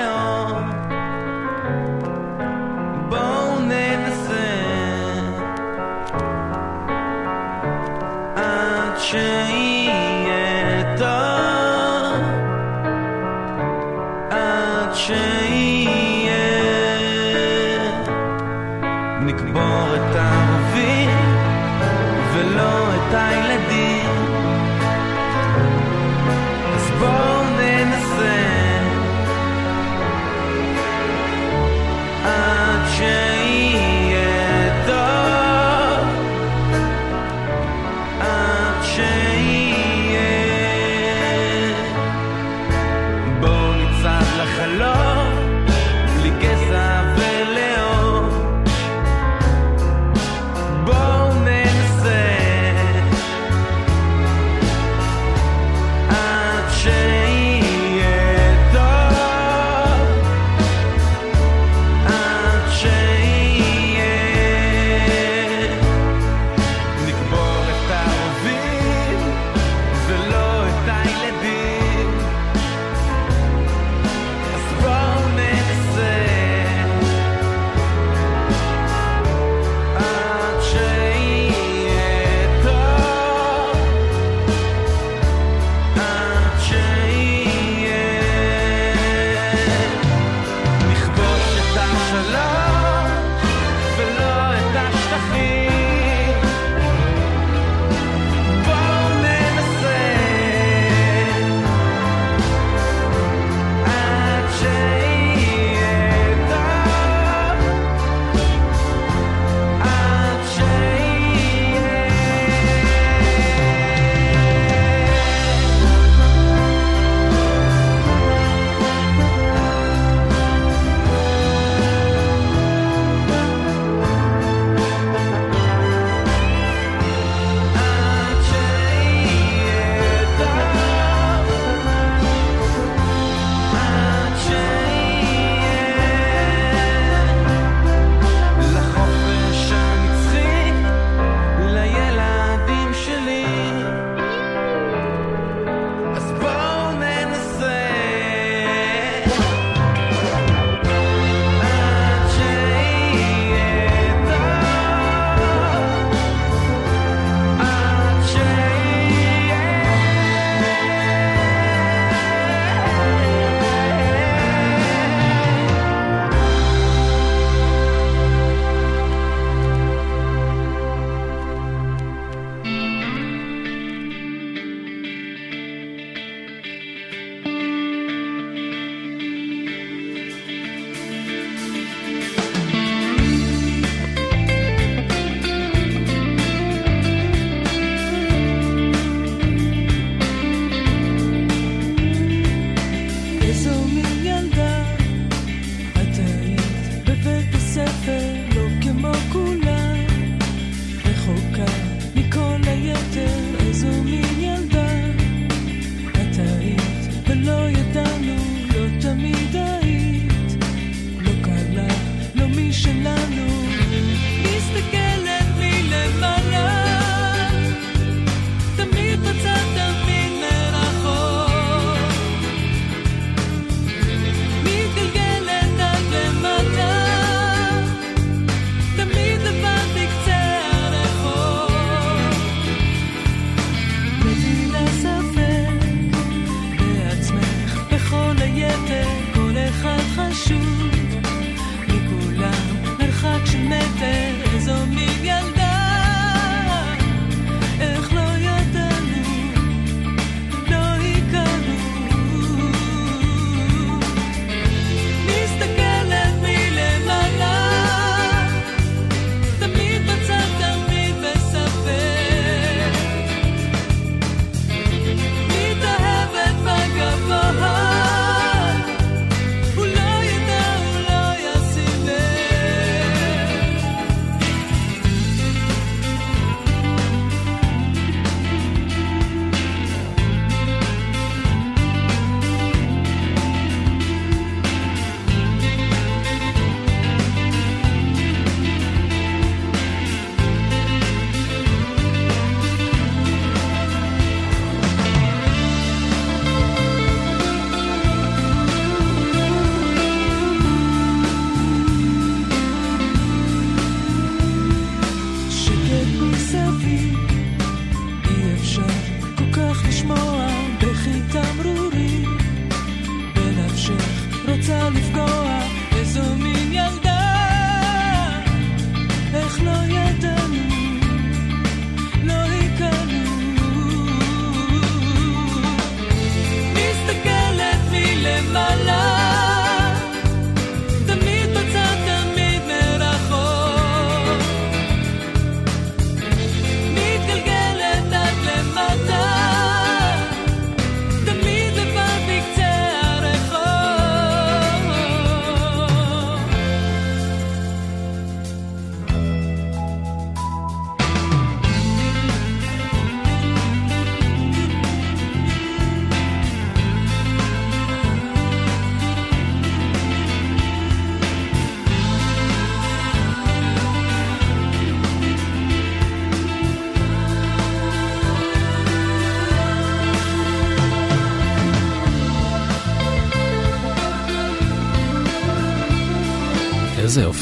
עד 9.16 9.53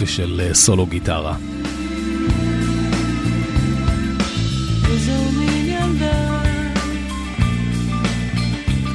יופי 0.02 0.14
של 0.14 0.42
אה, 0.44 0.54
סולו 0.54 0.86
גיטרה. 0.86 1.36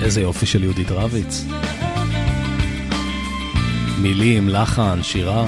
איזה 0.02 0.20
יופי 0.20 0.46
של 0.46 0.62
יהודית 0.64 0.90
רביץ. 0.90 1.44
מילים, 3.98 4.48
לחן, 4.48 5.02
שירה. 5.02 5.46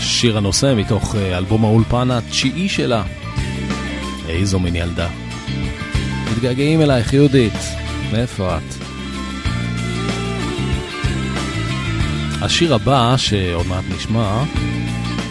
שיר 0.00 0.36
הנושא 0.36 0.74
מתוך 0.76 1.14
אה, 1.14 1.38
אלבום 1.38 1.64
האולפן 1.64 2.10
התשיעי 2.10 2.68
שלה. 2.68 3.02
איזו 4.28 4.58
מין 4.58 4.76
ילדה. 4.76 5.08
מתגעגעים 6.32 6.80
אלייך, 6.80 7.12
יהודית. 7.12 7.58
מאיפה 8.12 8.56
את? 8.56 8.83
השיר 12.44 12.74
הבא, 12.74 13.16
שעוד 13.16 13.66
מעט 13.66 13.84
נשמע, 13.96 14.44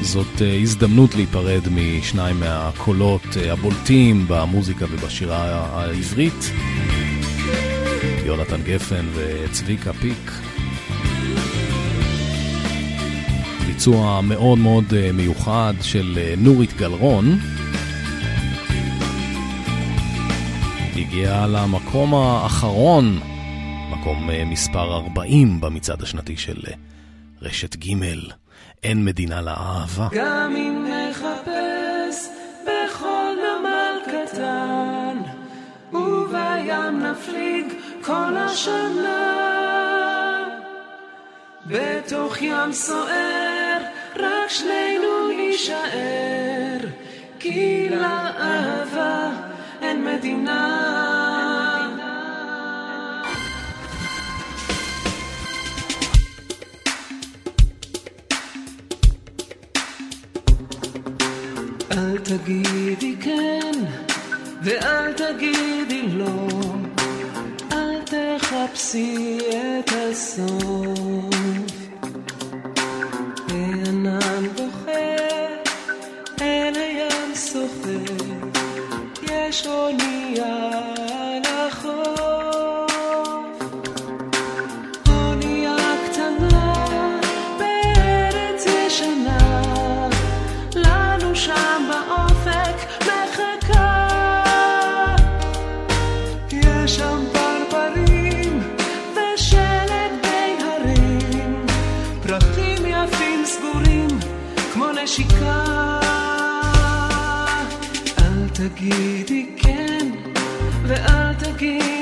זאת 0.01 0.41
אה, 0.41 0.57
הזדמנות 0.61 1.15
להיפרד 1.15 1.61
משניים 1.71 2.39
מהקולות 2.39 3.21
אה, 3.37 3.53
הבולטים 3.53 4.25
במוזיקה 4.27 4.85
ובשירה 4.85 5.67
העברית. 5.73 6.51
יונתן 8.25 8.61
גפן 8.63 9.05
וצביקה 9.13 9.93
פיק. 9.93 10.31
ביצוע 13.67 14.21
מאוד 14.21 14.57
מאוד 14.57 14.93
אה, 14.93 15.11
מיוחד 15.11 15.73
של 15.81 16.19
נורית 16.37 16.77
גלרון. 16.77 17.39
הגיעה 20.95 21.47
למקום 21.47 22.13
האחרון, 22.13 23.19
מקום 23.91 24.29
מספר 24.45 24.95
40 24.95 25.61
במצעד 25.61 26.01
השנתי 26.01 26.37
של 26.37 26.61
רשת 27.43 27.75
ג' 27.75 27.93
אין 28.83 29.05
מדינה 29.05 29.41
לאהבה. 29.41 30.07
גם 30.11 30.55
אם 30.55 30.85
נחפש 30.87 32.27
בכל 32.63 33.33
נמל 33.35 33.97
קטן, 34.05 35.17
ובים 35.93 36.99
נפליג 36.99 37.65
כל 38.01 38.37
השנה. 38.37 39.39
בתוך 41.65 42.41
ים 42.41 42.71
סוער, 42.71 43.77
רק 44.15 44.49
שנינו 44.49 45.27
נישאר, 45.37 46.77
כי 47.39 47.89
לאהבה 47.89 49.29
אין 49.81 50.05
מדינה. 50.05 51.32
אל 61.97 62.17
תגידי 62.17 63.15
כן 63.21 63.71
ואל 64.61 65.13
תגידי 65.13 66.01
לא, 66.01 66.47
אל 67.71 67.99
תחפשי 68.05 69.37
את 69.39 69.91
הסוף. 69.91 71.35
הענן 73.49 74.47
בוכה 74.57 74.91
אל 76.41 76.73
הים 76.75 77.35
סוחר, 77.35 78.15
יש 79.31 79.67
אונייה 79.67 80.69
על 81.09 81.41
החוף. 81.45 82.42
אל 108.83 108.89
תגידי 108.89 109.45
כן 109.57 110.09
ואל 110.87 111.33
תגידי 111.33 111.92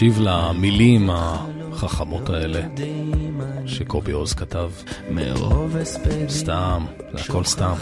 אני 0.00 0.08
מקשיב 0.08 0.26
למילים 0.26 1.10
החכמות 1.10 2.30
האלה 2.30 2.60
שקובי 3.66 4.12
עוז 4.12 4.32
כתב. 4.32 4.70
סתם, 6.28 6.84
זה 7.12 7.20
הכל 7.28 7.44
סתם. 7.44 7.74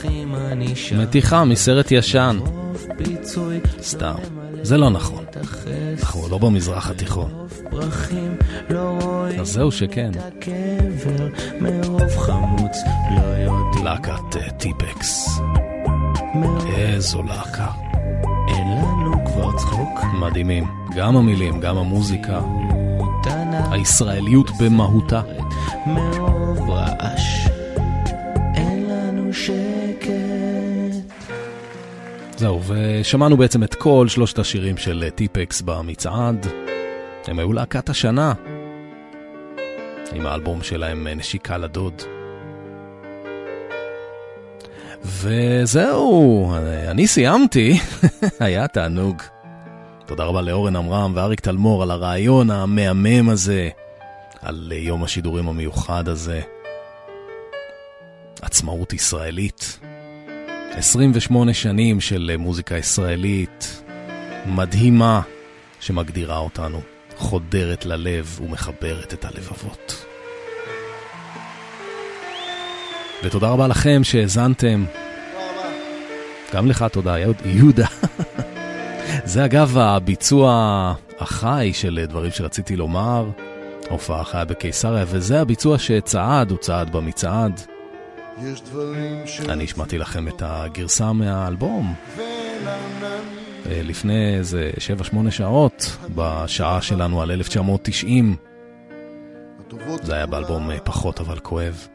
מתיחה 0.98 1.44
מסרט 1.44 1.90
ישן. 1.90 2.38
סתם. 3.82 4.14
זה 4.62 4.76
לא 4.76 4.90
נכון. 4.90 5.24
אנחנו 5.98 6.28
לא 6.28 6.38
במזרח 6.38 6.90
התיכון. 6.90 7.46
לא 8.70 9.26
אז 9.40 9.48
זהו 9.48 9.72
שכן. 9.72 10.10
לא 13.16 13.84
להקת 13.84 14.36
אה, 14.36 14.50
טיפקס. 14.50 15.40
איזו 16.76 17.22
להקה. 17.22 17.88
מדהימים. 20.18 20.64
גם 20.96 21.16
המילים, 21.16 21.60
גם 21.60 21.76
המוזיקה. 21.76 22.40
הישראליות 23.70 24.50
במהותה. 24.60 25.22
מרוב 25.86 26.70
רעש 26.70 27.48
אין 28.54 28.86
לנו 28.90 29.32
שקט 29.32 30.08
זהו, 32.36 32.60
ושמענו 32.66 33.36
בעצם 33.36 33.62
את 33.62 33.74
כל 33.74 34.06
שלושת 34.08 34.38
השירים 34.38 34.76
של 34.76 35.04
טיפקס 35.14 35.60
במצעד. 35.60 36.46
הם 37.26 37.38
היו 37.38 37.52
להקת 37.52 37.88
השנה. 37.88 38.32
עם 40.12 40.26
האלבום 40.26 40.62
שלהם 40.62 41.08
נשיקה 41.08 41.58
לדוד. 41.58 42.02
וזהו, 45.04 46.52
אני 46.88 47.06
סיימתי, 47.06 47.78
היה 48.40 48.68
תענוג. 48.68 49.22
תודה 50.09 50.24
רבה 50.24 50.42
לאורן 50.42 50.76
עמרם 50.76 51.12
ואריק 51.14 51.40
תלמור 51.40 51.82
על 51.82 51.90
הרעיון 51.90 52.50
המהמם 52.50 53.28
הזה, 53.28 53.68
על 54.42 54.72
יום 54.76 55.04
השידורים 55.04 55.48
המיוחד 55.48 56.09
הזה. 56.09 56.40
עצמאות 58.42 58.92
ישראלית. 58.92 59.78
28 60.70 61.54
שנים 61.54 62.00
של 62.00 62.36
מוזיקה 62.38 62.76
ישראלית 62.76 63.82
מדהימה 64.46 65.20
שמגדירה 65.80 66.38
אותנו, 66.38 66.80
חודרת 67.16 67.86
ללב 67.86 68.40
ומחברת 68.42 69.14
את 69.14 69.24
הלבבות. 69.24 70.04
ותודה 73.24 73.48
רבה 73.48 73.68
לכם 73.68 74.04
שהאזנתם. 74.04 74.84
גם 76.54 76.66
לך 76.66 76.84
תודה, 76.92 77.16
יהודה. 77.44 77.86
זה 79.29 79.45
אגב 79.45 79.79
הביצוע 79.79 80.95
החי 81.18 81.70
של 81.74 82.05
דברים 82.09 82.31
שרציתי 82.31 82.76
לומר, 82.76 83.31
ההופעה 83.89 84.20
החיה 84.20 84.45
בקיסריה, 84.45 85.05
וזה 85.09 85.41
הביצוע 85.41 85.79
שצעד, 85.79 86.51
הוא 86.51 86.59
צעד 86.59 86.93
במצעד. 86.93 87.61
אני 89.49 89.64
השמעתי 89.64 89.99
לכם 89.99 90.29
את 90.29 90.43
הגרסה 90.47 91.12
מהאלבום 91.12 91.95
אה, 92.18 92.22
לפני 93.66 94.37
איזה 94.37 94.70
7-8 95.26 95.31
שעות, 95.31 95.97
בשעה 96.14 96.83
שלנו 96.83 97.22
על 97.22 97.31
1990. 97.31 98.37
זה 100.03 100.14
היה 100.14 100.26
באלבום 100.26 100.70
אה, 100.70 100.81
פחות 100.81 101.20
אבל 101.20 101.39
כואב. 101.39 101.89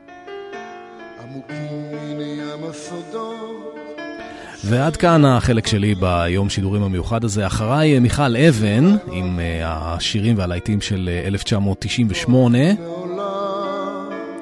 עמוקים 1.24 1.92
מן 1.92 2.22
ים 2.22 2.70
הסודות 2.70 3.73
ועד 4.66 4.96
כאן 4.96 5.26
החלק 5.26 5.68
שלי 5.68 5.96
ביום 5.96 6.50
שידורים 6.50 6.84
המיוחד 6.84 7.24
הזה. 7.24 7.48
אחריי 7.48 7.96
אה, 7.96 8.00
מיכל 8.00 8.36
אבן 8.36 8.96
עם 9.12 9.40
אה, 9.40 9.62
השירים 9.64 10.38
והלהיטים 10.38 10.82
של 10.82 11.10
אה, 11.14 11.28
1998, 11.28 12.58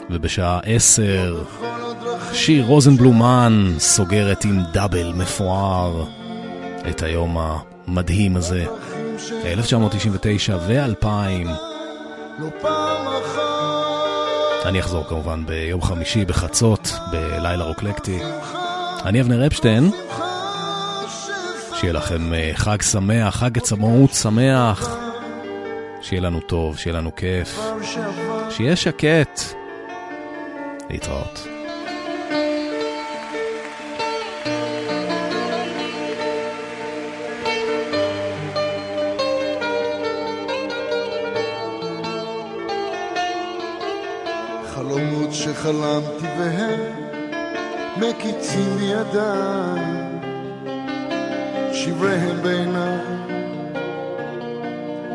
ובשעה 0.10 0.60
10 0.64 1.44
שיר 2.34 2.66
רוזנבלומן 2.66 3.74
סוגרת 3.78 4.46
עם 4.46 4.60
דאבל 4.74 5.14
מפואר 5.14 6.06
את 6.90 7.04
היום 7.04 7.38
המדהים 7.38 8.38
הזה. 8.38 8.66
1999 9.46 10.58
ו-2000. 10.68 11.06
לא 12.40 12.48
פעם 12.62 13.08
אחת 13.08 14.66
אני 14.66 14.80
אחזור 14.80 15.04
כמובן 15.10 15.46
ביום 15.46 15.82
חמישי 15.82 16.26
בחצות, 16.26 16.94
בלילה 17.12 17.64
רוקלקטי. 17.64 18.20
אני 19.06 19.22
אבנר 19.22 19.48
אפשטיין. 19.48 19.92
שיהיה 21.74 21.94
לכם 21.94 22.34
אה, 22.34 22.52
חג 22.56 22.82
שמח, 22.82 23.36
חג 23.36 23.58
עצמאות 23.58 24.14
שמח. 24.14 24.98
שיהיה 26.02 26.22
לנו 26.22 26.40
טוב, 26.40 26.78
שיהיה 26.78 26.98
לנו 26.98 27.16
כיף. 27.16 27.60
שיהיה 28.50 28.76
שקט. 28.76 29.42
להתראות. 30.90 31.48
חלומות 44.74 45.34
שחלמתי 45.34 46.26
והם 46.40 47.11
מקיצים 47.98 48.78
בידיי 48.78 49.82
שבריהם 51.74 52.42
בעיניי 52.44 52.98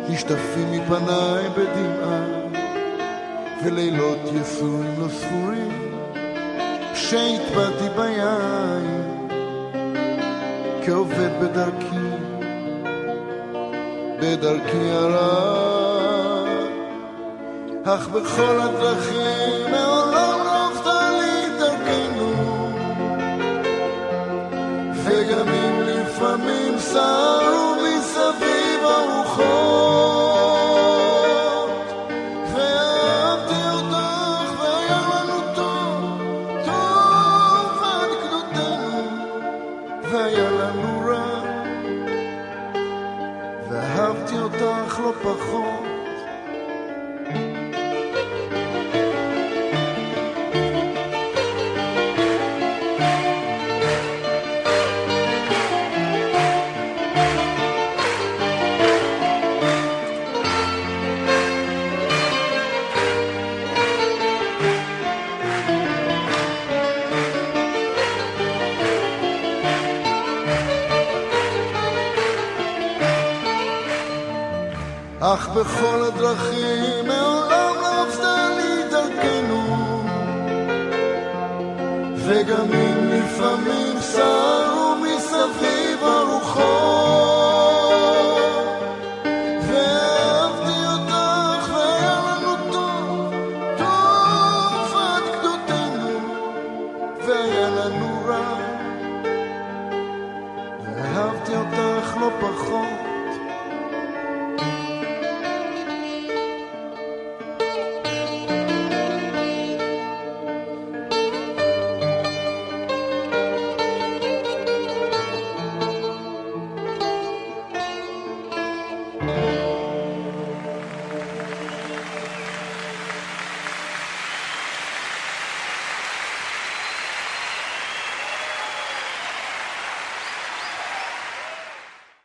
נשטפים 0.09 0.73
מפניי 0.73 1.49
בדמעה 1.49 2.25
ולילות 3.65 4.19
יסורים 4.35 4.95
לא 4.99 5.09
ספורים 5.09 5.93
שהטבעתי 6.95 7.89
ביין 7.97 9.29
כעובד 10.87 11.31
בדרכי 11.43 12.07
בדרכי 14.21 14.91
הרע. 14.91 15.67
אך 17.85 18.09
בכל 18.09 18.61
הדרכים 18.61 19.71
מעולם 19.71 20.36
אך 75.37 75.49
בכל 75.49 76.05
הדרכים 76.05 77.07
מעולם 77.07 77.75
לא 77.81 78.03
אבדה 78.03 78.49
לי 78.57 78.91
דרכנו. 78.91 79.63
וגם 82.17 82.67
קצת 82.67 82.86